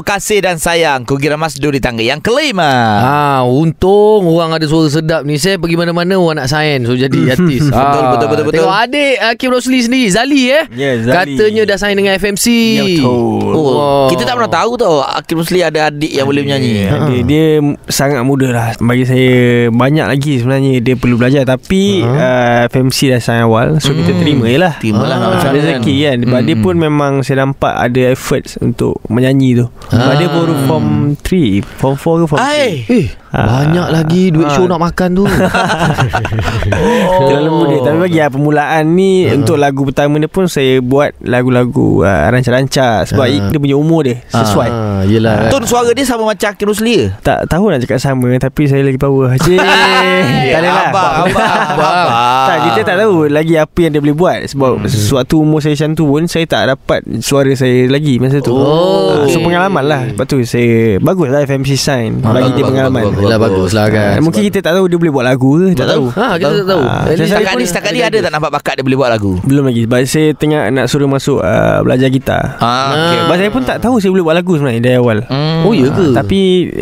Kasih 0.02 0.40
dan 0.42 0.58
Sayang. 0.58 1.04
Kugira 1.04 1.36
Masdu 1.36 1.70
di 1.70 1.78
tangga 1.78 2.02
yang 2.02 2.18
kelima. 2.18 2.66
Ah, 2.98 3.42
untung 3.44 4.26
orang 4.26 4.52
ada 4.52 4.66
suara 4.66 4.90
sedap 4.90 5.22
ni. 5.22 5.38
Saya 5.38 5.56
pergi 5.56 5.76
mana-mana 5.76 6.16
orang 6.16 6.40
nak 6.40 6.48
sign 6.48 6.84
so 6.84 6.94
jadi 6.94 7.20
artis. 7.34 7.62
Betul, 7.64 7.78
Ah, 7.78 8.12
betul, 8.12 8.28
betul, 8.28 8.44
betul. 8.44 8.56
Tengok 8.58 8.76
adik 8.76 9.16
Hakim 9.20 9.50
Rosli 9.52 9.80
sendiri, 9.80 10.08
Zali 10.08 10.42
eh. 10.48 10.64
Ya, 10.72 10.92
Zali. 11.00 11.38
Katanya 11.38 11.62
dah 11.66 11.78
sign 11.78 11.96
dengan 11.96 12.14
FMC. 12.16 12.46
Ya, 12.74 12.84
betul. 12.84 13.22
Oh, 13.48 13.66
Oh. 13.68 14.08
kita 14.08 14.24
tak 14.24 14.34
pernah 14.34 14.50
tahu 14.50 14.72
tau 14.76 14.96
Akim 15.04 15.38
Musli 15.38 15.60
ada 15.60 15.88
adik 15.88 16.10
yang 16.10 16.24
boleh 16.24 16.42
menyanyi. 16.42 16.72
Dia, 16.80 16.98
dia, 17.04 17.22
dia 17.24 17.46
sangat 17.88 18.22
muda 18.22 18.50
lah 18.50 18.68
Bagi 18.78 19.04
saya 19.04 19.32
Banyak 19.70 20.08
lagi 20.08 20.40
sebenarnya 20.40 20.80
Dia 20.80 20.96
perlu 20.96 21.16
belajar 21.16 21.44
Tapi 21.44 22.02
uh, 22.02 22.66
FMC 22.66 22.98
dah 23.10 23.20
sign 23.20 23.42
awal 23.42 23.78
So 23.78 23.92
kita 23.92 24.07
Hmm. 24.10 24.22
terima 24.22 24.46
je 24.46 24.58
lah 24.58 24.74
Terima 24.78 25.04
lah 25.04 25.16
nak 25.16 25.28
Ah, 25.28 25.32
macam 25.36 25.52
rezeki 25.52 25.96
kan 26.02 26.18
Sebab 26.22 26.38
Hmm. 26.38 26.48
dia 26.48 26.56
pun 26.56 26.76
memang 26.78 27.12
Saya 27.20 27.38
nampak 27.42 27.74
ada 27.74 28.02
efforts 28.08 28.56
Untuk 28.58 29.02
menyanyi 29.06 29.50
tu 29.56 29.66
Sebab 29.88 30.08
Ah. 30.08 30.16
dia 30.16 30.28
baru 30.28 30.54
form 30.64 30.88
3 31.18 31.66
Form 31.76 31.96
4 31.96 32.16
ke 32.18 32.26
form 32.26 32.40
3 32.40 32.46
Ai. 32.46 32.72
Eh, 32.86 33.08
Ah. 33.28 33.44
banyak 33.60 33.88
lagi 33.90 34.22
duit 34.30 34.46
Ah. 34.46 34.54
show 34.54 34.66
nak 34.66 34.80
makan 34.80 35.10
tu. 35.14 35.26
Oh. 35.28 35.30
Terlalu 37.28 37.52
muda 37.52 37.77
Bagi 38.08 38.18
lah 38.18 38.30
permulaan 38.30 38.84
ni 38.90 39.28
Untuk 39.28 39.56
lagu 39.56 39.84
pertama 39.84 40.16
ni 40.16 40.26
pun 40.26 40.48
Saya 40.48 40.80
buat 40.80 41.12
lagu-lagu 41.20 42.02
uh, 42.02 42.26
Rancak-rancak 42.30 43.12
Sebab 43.12 43.26
Ah. 43.28 43.50
dia 43.50 43.60
punya 43.60 43.76
umur 43.76 44.02
dia 44.02 44.24
Sesuai 44.28 44.70
Ah, 44.70 45.04
yelah. 45.04 45.52
Tone 45.52 45.64
suara 45.64 45.92
dia 45.92 46.02
sama 46.02 46.24
macam 46.26 46.48
Akim 46.48 46.66
Musli 46.66 46.96
ke? 46.98 47.08
Tak 47.22 47.46
tahu 47.46 47.68
nak 47.68 47.84
cakap 47.84 48.00
sama 48.00 48.32
Tapi 48.38 48.62
saya 48.66 48.82
lagi 48.82 48.96
power 48.96 49.36
Cik 49.36 49.60
Tak 50.54 50.58
ada 50.58 50.70
lah 50.70 50.86
Abang, 50.88 51.12
abang, 51.22 51.52
abang. 51.68 52.08
Tak 52.48 52.58
kita 52.64 52.80
tak 52.86 52.96
tahu 52.98 53.16
Lagi 53.28 53.54
apa 53.54 53.78
yang 53.78 53.92
dia 53.92 54.02
boleh 54.02 54.16
buat 54.16 54.38
Sebab 54.48 54.72
hmm. 54.78 54.88
Sewaktu 54.88 55.36
umur 55.36 55.60
saya 55.60 55.76
macam 55.76 55.90
tu 55.94 56.04
pun 56.06 56.24
Saya 56.26 56.46
tak 56.46 56.64
dapat 56.70 57.00
Suara 57.20 57.52
saya 57.52 57.86
lagi 57.88 58.16
Masa 58.18 58.40
tu 58.40 58.56
Oh. 58.56 59.12
Ah, 59.14 59.28
So 59.28 59.38
pengalaman 59.40 59.84
lah 59.84 60.02
Sebab 60.10 60.26
tu 60.26 60.40
saya 60.42 60.98
Bagus 60.98 61.28
lah 61.28 61.44
FMC 61.44 61.76
sign 61.76 62.10
Bagi 62.18 62.54
dia 62.54 62.64
pengalaman 62.64 63.12
Yelah 63.14 63.36
bagus 63.38 63.72
lah 63.72 63.88
kan. 63.88 64.18
Ah, 64.18 64.24
Mungkin 64.24 64.42
kita 64.46 64.60
tak 64.62 64.74
tahu 64.74 64.88
Dia 64.88 64.98
boleh 64.98 65.12
buat 65.12 65.26
lagu 65.26 65.52
ke 65.60 65.68
Tak 65.76 65.88
tahu 65.90 66.06
Ha, 66.10 66.26
kita 66.36 66.54
tak 66.56 66.68
tahu. 66.68 66.82
Ah, 66.82 67.04
Setakat 67.12 67.54
ni 67.54 67.66
Setakat 67.66 67.92
ni 67.92 67.97
ada 68.04 68.18
tak 68.22 68.32
nampak 68.34 68.52
bakat 68.54 68.74
dia 68.80 68.84
boleh 68.86 68.98
buat 69.00 69.10
lagu? 69.10 69.34
Belum 69.44 69.64
lagi. 69.66 69.86
Sebab 69.86 70.00
saya 70.06 70.30
tengah 70.36 70.62
nak 70.70 70.86
suruh 70.90 71.10
masuk 71.10 71.40
uh, 71.42 71.80
Belajar 71.82 72.08
gitar. 72.12 72.58
Ah, 72.62 72.94
okey. 72.94 73.18
Sebab 73.24 73.36
saya 73.38 73.50
pun 73.50 73.64
tak 73.64 73.78
tahu 73.82 73.96
Saya 74.02 74.12
boleh 74.14 74.26
buat 74.26 74.36
lagu 74.38 74.54
sebenarnya 74.58 74.82
Dari 74.82 74.96
awal. 74.98 75.18
Hmm. 75.28 75.66
Oh, 75.68 75.74
ya 75.74 75.88
ke? 75.92 76.14
Tapi 76.14 76.40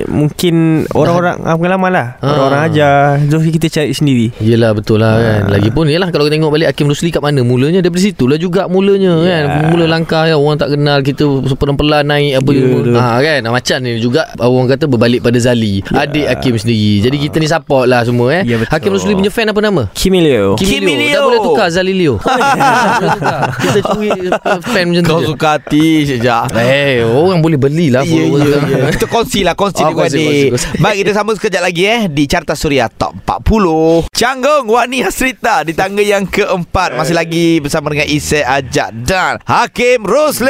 Mungkin 0.10 0.86
Orang-orang 0.91 1.36
ah, 1.43 1.55
Pengalaman 1.55 1.91
lah. 1.91 2.07
Ah. 2.19 2.36
Orang-orang 2.36 2.62
ajar. 2.72 2.98
So 3.29 3.39
kita 3.41 3.67
cari 3.72 3.91
sendiri. 3.95 4.27
Yelah 4.41 4.72
betul 4.75 5.00
lah 5.01 5.19
kan. 5.19 5.41
Lagipun 5.51 5.88
yelah 5.88 6.10
Kalau 6.10 6.27
kita 6.27 6.36
tengok 6.39 6.51
balik 6.53 6.67
Hakim 6.74 6.88
Rusli 6.89 7.10
kat 7.12 7.24
mana? 7.24 7.41
Mulanya 7.45 7.79
daripada 7.84 8.03
situ 8.03 8.25
lah 8.25 8.38
juga 8.39 8.67
Mulanya 8.67 9.13
kan. 9.22 9.43
Mula 9.74 9.86
langkah 9.88 10.25
ya, 10.27 10.36
Orang 10.36 10.57
tak 10.57 10.74
kenal 10.74 11.01
Kita 11.05 11.24
pelan-pelan 11.55 12.07
naik 12.07 12.41
Apa 12.41 12.50
Ya, 12.55 12.62
yeah, 12.63 12.72
betul. 12.72 12.95
ha, 12.95 13.19
kan. 13.19 13.39
Ah, 13.43 13.51
Macam 13.51 13.77
ni 13.84 14.00
juga 14.00 14.22
Orang 14.39 14.72
kata 14.72 14.86
berbalik 14.88 15.19
pada 15.19 15.38
Zali 15.38 15.84
Adik 15.91 16.25
Hakim 16.27 16.55
sendiri. 16.55 17.03
Jadi 17.03 17.17
kita 17.27 17.36
ni 17.41 17.48
support 17.48 17.86
lah 17.88 18.01
semua 18.05 18.41
eh. 18.41 18.43
Ya, 18.48 18.55
betul. 18.60 18.72
Hakim 18.72 18.91
Rusli 18.95 19.12
punya 19.13 19.31
fan 19.31 19.50
apa 19.50 19.60
nama? 19.62 19.84
Kimilio. 19.93 20.55
Kim 20.55 20.67
Kimi 20.67 20.95
Leo 20.98 21.14
Dah 21.14 21.22
boleh 21.24 21.42
tukar 21.42 21.68
Zali 21.70 21.94
Leo 21.94 22.16
Boleh 22.22 23.10
tukar. 23.12 23.39
Kita 23.56 23.80
curi 23.86 24.10
uh, 24.28 24.60
fan 24.62 24.84
macam 24.88 25.02
tu 25.02 25.10
Kau 25.10 25.22
suka 25.26 25.48
hati 25.56 25.86
sejak. 26.06 26.52
Eh, 26.52 27.02
orang 27.02 27.39
boleh 27.39 27.56
beli 27.56 27.88
lah 27.88 28.02
Ya, 28.02 28.15
ya, 28.15 28.26
kita. 28.26 28.58
ya. 28.65 28.86
Kita 28.91 29.06
kongsi 29.08 29.39
lah 29.41 29.54
Kongsi 29.54 29.82
Oh, 29.82 29.91
kongsi, 29.91 30.17
adik 30.17 30.50
kongsi. 30.52 30.80
Baik 30.80 30.96
kita 30.98 31.12
sambung 31.13 31.36
sekejap 31.36 31.62
lagi 31.62 31.84
eh 31.84 32.02
Di 32.08 32.24
Carta 32.26 32.54
Suria 32.54 32.88
Top 32.88 33.13
40 33.22 34.10
Canggung 34.10 34.65
Wani 34.67 35.02
Hasrita 35.02 35.62
Di 35.62 35.72
tangga 35.72 36.00
yang 36.00 36.26
keempat 36.26 36.93
Masih 36.93 37.13
lagi 37.13 37.60
bersama 37.60 37.89
dengan 37.89 38.08
Isai 38.08 38.41
Ajak 38.41 38.89
Dan 38.98 39.38
Hakim 39.41 40.04
Rusli 40.04 40.50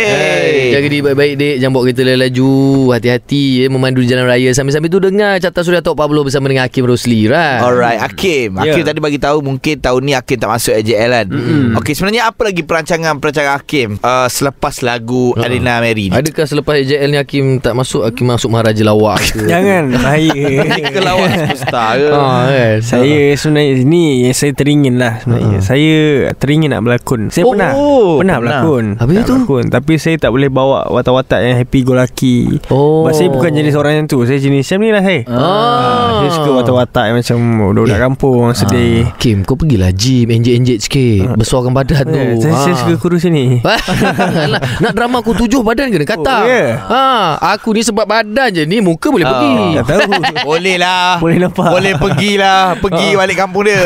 Hey, 0.00 0.72
jaga 0.72 0.86
diri 0.86 1.02
baik-baik 1.02 1.32
dek 1.34 1.54
Jangan 1.58 1.72
bawa 1.72 1.82
kereta 1.84 2.02
laju 2.06 2.52
Hati-hati 2.92 3.42
ya, 3.56 3.66
Memandu 3.68 4.00
di 4.00 4.08
jalan 4.08 4.24
raya 4.24 4.50
Sambil-sambil 4.50 4.88
tu 4.88 5.00
dengar 5.00 5.36
Carta 5.38 5.60
Suria 5.60 5.80
Top 5.80 5.96
40 5.96 6.22
Bersama 6.22 6.46
dengan 6.46 6.64
Hakim 6.64 6.84
Rosli 6.84 7.26
right? 7.26 7.60
Alright 7.60 7.98
Hakim 7.98 8.56
Hakim 8.56 8.68
Ya. 8.76 8.86
tadi 8.86 8.98
bagi 8.98 9.18
tahu 9.18 9.42
Mungkin 9.42 9.79
tahun 9.80 10.00
ni 10.02 10.12
Hakim 10.12 10.36
tak 10.36 10.50
masuk 10.50 10.72
AJL 10.72 11.10
kan 11.10 11.26
mm-hmm. 11.26 11.74
Okey 11.74 11.92
sebenarnya 11.92 12.22
apa 12.24 12.40
lagi 12.42 12.62
perancangan-perancangan 12.62 13.52
Hakim 13.54 13.88
uh, 13.98 14.26
Selepas 14.26 14.80
lagu 14.80 15.32
uh-huh. 15.32 15.42
Alina 15.42 15.80
Mary 15.80 16.06
ni 16.06 16.14
Adakah 16.14 16.44
selepas 16.44 16.76
AJL 16.76 17.08
ni 17.08 17.16
Hakim 17.16 17.44
tak 17.58 17.72
masuk 17.72 18.04
Hakim 18.04 18.26
masuk 18.26 18.48
Maharaja 18.48 18.82
Lawak 18.82 19.18
ke? 19.26 19.48
Jangan 19.52 19.90
Bahaya 19.90 20.48
Ke 20.92 21.00
lawan 21.00 21.28
superstar 21.30 21.92
ke 21.96 22.08
Ha, 22.10 22.28
kan? 22.46 22.76
Saya 22.80 23.20
sebenarnya 23.34 23.72
Ni 23.82 24.04
yang 24.22 24.34
saya 24.34 24.52
teringin 24.52 24.94
lah 24.96 25.18
sebenarnya 25.18 25.58
Saya 25.60 25.98
teringin 26.34 26.70
nak 26.70 26.82
berlakon 26.82 27.30
Saya 27.30 27.44
Oh, 27.44 27.52
pernah 27.52 27.72
pernah. 27.72 28.18
Pernah 28.18 28.36
berlakon 28.38 28.84
Habis 28.96 29.16
tu? 29.20 29.34
berlakon. 29.34 29.64
Tapi 29.70 29.92
saya 29.96 30.16
tak 30.18 30.30
boleh 30.30 30.48
bawa 30.48 30.90
Watak-watak 30.90 31.40
yang 31.40 31.56
happy 31.56 31.80
go 31.80 31.94
lucky 31.94 32.60
Oh. 32.68 33.02
Sebab 33.02 33.12
saya 33.12 33.28
bukan 33.30 33.50
jenis 33.52 33.74
orang 33.74 33.92
yang 33.94 34.06
tu 34.06 34.20
Saya 34.22 34.36
jenis 34.36 34.62
macam 34.62 34.78
ni 34.78 34.90
lah 34.90 35.02
saya 35.02 35.20
Ah. 35.26 36.20
Saya 36.20 36.30
suka 36.32 36.50
watak-watak 36.54 37.04
yang 37.06 37.16
macam 37.16 37.38
Budak-budak 37.70 38.00
kampung 38.00 38.44
Sedih 38.52 39.08
Kim 39.16 39.42
kau 39.42 39.56
pergilah 39.70 39.94
gym 39.94 40.26
Enjek-enjek 40.28 40.78
sikit. 40.80 41.38
Besarkan 41.38 41.70
badan 41.70 42.02
tu. 42.04 42.18
Ya, 42.18 42.34
saya, 42.40 42.54
saya 42.60 42.74
Ha. 42.74 42.80
suka 42.80 42.94
kurus 42.98 43.22
ni? 43.24 43.62
Alah, 43.62 44.58
Nak 44.82 44.92
drama 44.92 45.22
aku 45.22 45.30
tujuh 45.36 45.62
badan 45.62 45.88
kena 45.88 46.02
kata 46.04 46.34
Oh, 46.36 46.42
ya? 46.44 46.82
ha, 46.82 47.06
Aku 47.54 47.70
ni 47.70 47.80
sebab 47.80 48.02
badan 48.02 48.50
je 48.50 48.66
Ni 48.66 48.82
muka 48.82 49.06
boleh 49.08 49.22
Ah. 49.22 49.30
pergi. 49.30 49.54
Tak 49.78 49.86
tahu. 49.86 50.10
Boleh 50.50 50.76
lah. 50.76 51.22
Boleh 51.22 51.38
nampak. 51.38 51.70
Boleh 51.70 51.94
pergilah. 51.94 52.74
Pergi 52.76 53.14
balik 53.14 53.36
kampung 53.38 53.62
dia. 53.62 53.78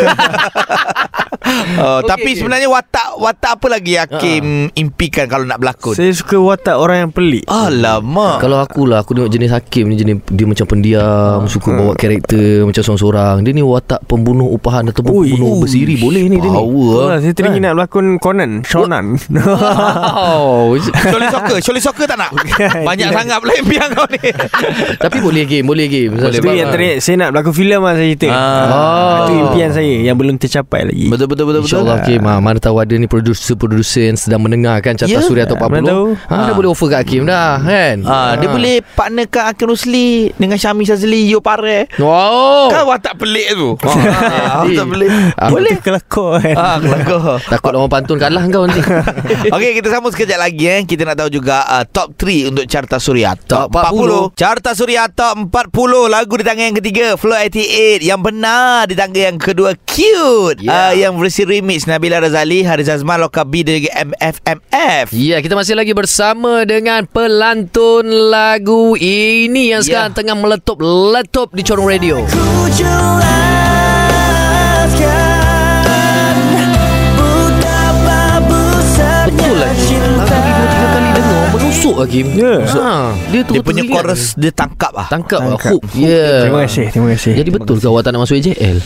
Oh, 1.76 2.00
Okey. 2.00 2.08
Tapi 2.08 2.30
sebenarnya 2.32 2.64
watak 2.66 3.20
Watak 3.20 3.52
apa 3.54 3.66
lagi 3.68 3.92
Hakim 3.94 4.44
impikan 4.72 5.28
Kalau 5.28 5.44
nak 5.44 5.60
berlakon? 5.60 5.92
Saya 5.92 6.08
suka 6.10 6.40
watak 6.40 6.72
orang 6.74 6.96
yang 6.98 7.12
pelik. 7.12 7.44
Alamak. 7.44 8.40
Kalau 8.40 8.56
aku 8.58 8.86
lah 8.86 9.04
Aku 9.04 9.12
tengok 9.12 9.28
jenis 9.28 9.52
Hakim 9.52 9.84
ni 9.86 9.96
jenis 9.96 10.24
Dia 10.26 10.46
macam 10.46 10.64
pendiam 10.64 11.44
Suka 11.44 11.68
bawa 11.70 11.92
karakter 11.92 12.64
Macam 12.64 12.80
seorang-seorang. 12.80 13.44
Dia 13.44 13.52
ni 13.52 13.60
watak 13.60 14.00
pembunuh 14.04 14.48
upahan 14.48 14.88
Atau 14.88 15.04
Ui. 15.04 15.30
pembunuh 15.30 15.60
bersiri 15.74 15.94
Boleh 15.98 16.22
ni 16.30 16.36
dia 16.38 16.46
ni. 16.46 16.54
Power 16.54 16.94
Itulah, 16.94 17.18
Saya 17.18 17.32
teringin 17.34 17.60
nak 17.66 17.72
berlakon 17.74 18.06
Conan. 18.22 18.50
Shonan. 18.62 19.06
Wow. 19.34 20.78
Sholi 21.10 21.26
soccer 21.26 21.56
Sholi 21.58 21.80
soccer 21.82 22.06
tak 22.06 22.18
nak? 22.18 22.30
Banyak 22.88 23.10
sangat 23.10 23.36
pula 23.42 23.52
impian 23.58 23.90
kau 23.90 24.06
ni. 24.06 24.30
Tapi 25.04 25.16
boleh 25.18 25.42
game 25.44 25.66
Boleh 25.66 25.86
game. 25.90 26.14
Boleh, 26.14 26.38
Itu 26.38 26.48
yang 26.54 26.70
terakhir 26.70 27.02
Saya 27.02 27.14
nak 27.26 27.28
berlakon 27.34 27.54
filem 27.54 27.80
lah 27.82 27.94
saya 27.98 28.14
cerita. 28.14 28.28
Ah. 28.30 28.66
ah. 28.70 29.16
Itu 29.26 29.32
impian 29.50 29.70
saya 29.74 29.94
Yang 30.06 30.16
belum 30.22 30.34
tercapai 30.38 30.80
lagi. 30.86 31.06
Betul-betul 31.10 31.44
betul 31.50 31.60
betul 31.60 31.62
betul. 31.66 31.78
InsyaAllah. 31.82 31.96
Hakim 32.06 32.20
ha, 32.22 32.32
Mana 32.38 32.58
tahu 32.62 32.76
ada 32.78 32.94
ni 32.94 33.06
Producer-producer 33.10 34.14
Yang 34.14 34.18
sedang 34.28 34.40
mendengarkan 34.46 34.94
Carta 34.94 35.10
Ya, 35.10 35.20
Suria 35.24 35.44
Top 35.44 35.58
40 35.58 35.70
mana 35.74 35.82
tahu. 35.90 36.04
ha, 36.30 36.36
Dah 36.46 36.54
boleh 36.54 36.70
offer 36.70 36.88
kat 36.90 36.98
Hakim 37.02 37.22
dah 37.26 37.58
Kan? 37.64 37.96
Ah, 38.06 38.32
dia 38.38 38.48
boleh 38.48 38.78
partnerkan 38.94 39.50
Akin 39.50 39.66
Rusli 39.66 40.30
dengan 40.36 40.56
Syami 40.60 40.86
Shazli 40.86 41.26
Yo 41.26 41.40
Pare. 41.40 41.88
Wow. 41.96 42.68
Kan 42.68 42.84
watak 42.86 43.14
pelik 43.16 43.48
tu. 43.56 43.74
Ah, 43.80 44.62
watak 44.62 44.86
pelik. 44.86 45.08
Ah, 45.34 45.48
Boleh. 45.64 45.76
Kelakor 45.80 46.32
kan 46.38 46.54
Ah, 46.54 46.76
kelakar. 46.76 47.40
Takut 47.52 47.72
orang 47.72 47.88
pantun 47.88 48.16
kalah 48.16 48.44
kau 48.46 48.64
nanti 48.64 48.84
Okey, 49.54 49.70
kita 49.74 49.88
sambung 49.88 50.10
sekejap 50.10 50.36
lagi 50.38 50.64
eh. 50.66 50.80
Kita 50.84 51.02
nak 51.02 51.16
tahu 51.16 51.32
juga 51.32 51.64
uh, 51.64 51.84
top 51.84 52.12
3 52.14 52.52
untuk 52.52 52.64
Carta 52.64 52.96
Suria. 52.98 53.32
Top 53.34 53.72
40. 53.72 54.34
Carta 54.34 54.70
Suria 54.72 55.08
top 55.08 55.48
40 55.48 55.72
lagu 56.06 56.34
di 56.34 56.44
tangga 56.44 56.62
yang 56.62 56.76
ketiga 56.76 57.16
Flow 57.16 57.32
88. 57.32 58.04
Yang 58.04 58.20
benar 58.22 58.84
di 58.84 58.94
tangga 58.94 59.20
yang 59.22 59.36
kedua 59.36 59.72
Cute. 59.80 60.60
Yeah. 60.60 60.70
Uh, 60.70 60.92
yang 60.94 61.12
versi 61.14 61.42
remix 61.42 61.84
Nabila 61.84 62.18
Razali, 62.18 62.60
Haris 62.60 62.86
Azman, 62.86 63.16
Loka 63.16 63.42
B 63.42 63.62
dan 63.62 63.78
juga 63.78 63.92
MFMF. 64.04 65.08
Ya, 65.10 65.38
kita 65.38 65.54
masih 65.54 65.72
lagi 65.72 65.92
bersama 65.92 66.62
dengan 66.62 67.06
pelantun 67.06 68.04
lagu 68.28 68.92
ini 68.94 69.70
yang 69.70 69.80
Ya. 69.80 70.04
sekarang 70.04 70.12
tengah 70.12 70.34
meletup-letup 70.34 71.48
di 71.50 71.62
Corong 71.62 71.86
Radio. 71.86 72.20
Ku 72.24 72.44
jelaskan 72.68 73.43
dengar 81.74 81.90
menusuk 81.90 81.94
Hakim. 81.98 82.26
Ya. 82.34 82.54
Ha, 82.64 82.92
dia 83.30 83.40
tu 83.42 83.52
Dia 83.54 83.62
punya 83.62 83.82
chorus 83.82 84.22
dia 84.38 84.50
tangkap 84.50 84.92
ah. 84.94 85.06
tangkap, 85.10 85.40
Tangkap. 85.42 85.70
hook. 85.74 85.82
Ya. 85.94 86.46
Terima 86.46 86.60
kasih 86.64 86.86
Terima 86.90 87.08
kasih 87.12 87.32
Jadi 87.34 87.50
betul 87.50 87.76
ke 87.76 87.86
awak 87.86 88.02
tak 88.06 88.10
nak 88.14 88.20
masuk 88.24 88.36
AJL? 88.38 88.76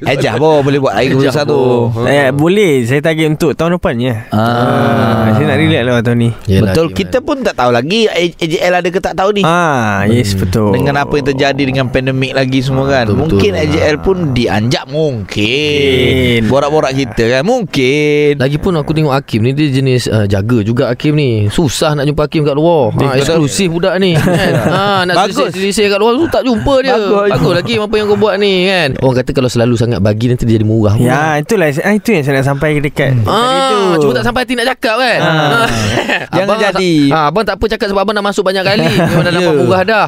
Ejah 0.12 0.34
bo 0.36 0.60
boleh 0.60 0.78
buat 0.78 0.94
lagi 0.94 1.08
keputusan 1.10 1.44
tu. 1.46 1.60
Eh, 2.04 2.28
boleh 2.30 2.84
Saya 2.84 3.00
target 3.00 3.26
untuk 3.30 3.56
tahun 3.56 3.80
depannya 3.80 4.28
Ah. 4.30 4.40
ah, 4.40 5.24
Saya 5.32 5.44
nak 5.48 5.58
relax 5.58 5.82
lah 5.82 6.02
tahun 6.02 6.18
ni 6.18 6.30
Yelah, 6.46 6.62
Betul 6.70 6.86
kita 6.92 7.18
pun 7.24 7.36
tak 7.40 7.54
tahu 7.56 7.70
lagi 7.72 8.00
AJL 8.06 8.74
ada 8.76 8.88
ke 8.88 9.00
tak 9.00 9.14
tahu 9.16 9.30
ni. 9.32 9.42
Ah, 9.42 10.04
yes 10.06 10.36
betul. 10.36 10.72
Dengan 10.74 11.00
apa 11.00 11.12
yang 11.14 11.26
terjadi 11.26 11.62
dengan 11.62 11.86
pandemik 11.88 12.36
lagi 12.36 12.60
semua 12.60 12.84
kan 12.86 13.08
Betul, 13.08 13.16
Mungkin 13.26 13.52
betul. 13.54 13.64
AJL 13.66 13.96
pun 14.00 14.16
dianjak 14.32 14.84
Mungkin 14.86 15.08
Mungkin. 15.30 16.40
Borak-borak 16.46 16.92
kita 16.92 17.24
kan 17.30 17.42
Mungkin 17.42 18.38
Lagipun 18.38 18.72
aku 18.76 18.90
tengok 18.92 19.14
Hakim 19.14 19.40
ni 19.42 19.52
Dia 19.52 19.68
jenis 19.70 20.06
uh, 20.06 20.26
jaga 20.26 20.58
juga 20.62 20.90
Hakim 20.90 21.14
ni 21.14 21.29
Susah 21.48 21.92
nak 21.92 22.04
jumpa 22.04 22.22
Hakim 22.22 22.42
kat 22.42 22.52
luar 22.52 22.92
ha. 22.92 23.14
Eksklusif 23.14 23.68
budak 23.68 23.94
ni 23.96 24.14
kan? 24.18 24.52
ha, 24.64 24.84
Nak 25.02 25.14
selisih-selisih 25.28 25.86
kat 25.88 25.98
luar 25.98 26.12
tu 26.14 26.26
Tak 26.26 26.42
jumpa 26.42 26.74
dia 26.80 26.94
Bagus. 26.94 27.28
Bagus 27.30 27.52
lagi 27.56 27.74
Apa 27.76 27.94
yang 27.94 28.06
kau 28.06 28.16
buat 28.16 28.34
ni 28.36 28.52
kan 28.64 28.88
Orang 28.98 29.16
kata 29.16 29.30
kalau 29.30 29.46
selalu 29.46 29.74
sangat 29.74 29.98
bagi 29.98 30.26
Nanti 30.26 30.42
dia 30.42 30.54
jadi 30.54 30.64
murah. 30.64 30.94
Ya, 30.96 31.36
itulah 31.36 31.66
ah, 31.70 31.92
itu 31.92 32.10
yang 32.10 32.22
saya 32.22 32.34
nak 32.36 32.46
sampai 32.46 32.68
ke 32.72 32.82
dekat. 32.82 33.10
Tadi 33.16 33.26
Ah, 33.26 33.94
tu. 33.94 34.02
cuma 34.02 34.12
tak 34.12 34.24
sampai 34.24 34.40
hati 34.42 34.54
nak 34.54 34.66
cakap 34.68 34.96
kan 34.96 35.18
Ah. 35.20 35.66
Jangan 36.32 36.46
abang 36.46 36.58
jadi. 36.60 36.92
ah, 37.08 37.24
Abang 37.26 37.44
tak 37.44 37.54
apa 37.54 37.64
cakap 37.66 37.86
Sebab 37.86 38.00
abang 38.00 38.12
dah 38.12 38.22
masuk 38.22 38.42
banyak 38.42 38.62
kali 38.62 38.86
Memang 39.08 39.22
dah 39.22 39.30
Ya. 39.30 39.38
dapat 39.40 39.54
murah 39.56 39.82
dah 39.82 40.04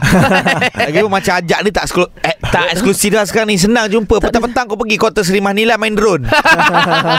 Lagi 0.75 0.99
pun 0.99 1.13
macam 1.13 1.33
ajak 1.35 1.59
ni 1.61 1.71
tak 1.71 1.85
sklu- 1.85 2.13
eh, 2.21 2.37
tak 2.53 2.65
eksklusif 2.77 3.11
dah 3.11 3.25
sekarang 3.25 3.49
ni. 3.49 3.57
Senang 3.57 3.89
jumpa. 3.89 4.21
Petang-petang 4.21 4.69
kau 4.69 4.77
pergi 4.77 5.01
Kota 5.01 5.25
Seri 5.25 5.41
Manila 5.41 5.81
main 5.81 5.97
drone. 5.97 6.29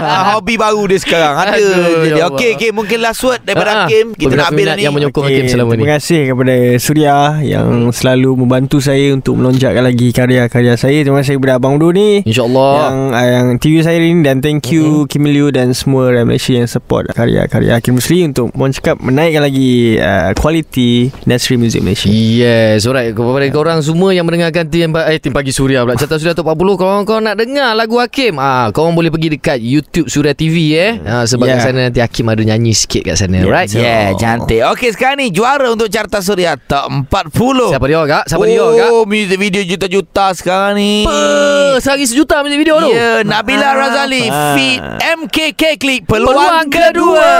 Ah, 0.03 0.35
Hobi 0.37 0.59
baru 0.59 0.85
dia 0.85 0.99
sekarang. 0.99 1.33
Ada 1.33 1.57
Aduh, 1.57 2.05
jadi 2.05 2.21
Okey 2.29 2.49
Allah. 2.53 2.57
okey 2.59 2.69
Mungkin 2.75 2.97
last 3.01 3.21
word 3.23 3.41
Daripada 3.41 3.71
Ah, 3.71 3.75
ah. 3.75 3.85
Hakim. 3.87 4.05
Kita 4.13 4.33
nak 4.35 4.47
ambil 4.51 4.67
ni. 4.75 4.83
Yang 4.83 4.93
menyokong 4.99 5.25
Hakim 5.25 5.45
selama 5.47 5.71
ni. 5.73 5.73
Terima 5.73 5.89
kasih 5.97 6.21
kepada 6.29 6.55
Surya 6.77 7.15
yang 7.41 7.67
selalu 7.89 8.29
membantu 8.43 8.77
saya 8.83 9.07
untuk 9.15 9.39
melonjakkan 9.39 9.83
lagi 9.83 10.13
karya-karya 10.13 10.73
saya. 10.75 10.97
Terima 11.01 11.23
kasih 11.23 11.39
kepada 11.39 11.57
Abang 11.57 11.79
Udo 11.79 11.89
ni. 11.89 12.21
InsyaAllah. 12.27 12.73
Yang 12.83 12.97
yang 13.33 13.47
TV 13.57 13.73
saya 13.81 13.97
ni. 13.97 14.11
Dan 14.21 14.35
thank 14.43 14.69
you 14.69 15.07
Kim 15.07 15.25
Liu 15.25 15.49
dan 15.49 15.71
semua 15.73 16.11
rakyat 16.11 16.27
Malaysia 16.27 16.53
yang 16.53 16.69
support 16.69 17.09
karya-karya 17.09 17.79
Hakim 17.79 17.97
Musli 17.97 18.27
untuk 18.27 18.51
mohon 18.53 18.75
cakap 18.75 18.99
menaikkan 18.99 19.41
lagi 19.41 19.97
uh, 19.97 20.29
kualiti 20.37 21.09
industri 21.25 21.57
muzik 21.57 21.81
Malaysia. 21.81 22.07
Yes 22.11 22.85
Alright. 22.85 23.15
Kepada 23.15 23.47
korang 23.49 23.79
semua 23.81 24.11
Yang 24.13 24.25
mendengarkan 24.29 24.65
eh, 24.69 25.22
tim 25.23 25.31
Pagi 25.31 25.49
Suria 25.49 25.81
pula 25.81 25.95
Carta 25.95 26.19
Suria 26.19 26.35
Top 26.35 26.43
40 26.45 26.75
Kalau 26.75 27.07
kau 27.07 27.17
nak 27.17 27.39
dengar 27.39 27.71
lagu 27.71 27.95
Hakim 27.95 28.35
ah, 28.35 28.67
Korang 28.69 28.91
boleh 28.91 29.07
pergi 29.07 29.31
dekat 29.31 29.57
YouTube 29.57 30.11
Suria 30.11 30.35
TV 30.35 30.75
eh 30.75 30.99
ah, 30.99 31.23
Sebab 31.23 31.41
Yeah. 31.43 31.55
kat 31.55 31.63
sana 31.65 31.79
nanti 31.87 31.99
Hakim 31.99 32.25
ada 32.25 32.39
nyanyi 32.39 32.71
sikit 32.71 33.03
kat 33.03 33.15
sana 33.15 33.39
Yeah, 33.39 33.47
Right 33.47 33.67
betul. 33.67 33.81
Yeah 33.81 34.07
cantik 34.13 34.61
Okey 34.69 34.89
sekarang 34.91 35.17
ni 35.17 35.27
Juara 35.29 35.67
untuk 35.69 35.87
Carta 35.87 36.19
Suria 36.19 36.55
Top 36.57 36.91
40 36.91 37.71
Siapa 37.71 37.85
dia 37.85 38.01
kak? 38.03 38.23
Siapa 38.27 38.43
dia 38.43 38.63
kak? 38.65 38.89
Oh 38.89 39.03
music 39.03 39.37
video 39.37 39.61
juta-juta 39.63 40.25
sekarang 40.33 40.75
ni 40.75 41.03
Apa? 41.03 41.79
Sehari 41.79 42.03
sejuta 42.03 42.43
music 42.43 42.59
video 42.59 42.75
tu 42.79 42.89
Ya 42.89 42.95
yeah, 42.95 43.15
Nabila 43.23 43.71
Razali 43.73 44.25
Ah. 44.25 44.51
Feat 44.53 44.81
MKK 44.99 45.61
Klik 45.77 46.01
Peluang, 46.03 46.35
Peluang 46.35 46.67
kedua. 46.67 46.91
kedua. 46.91 47.31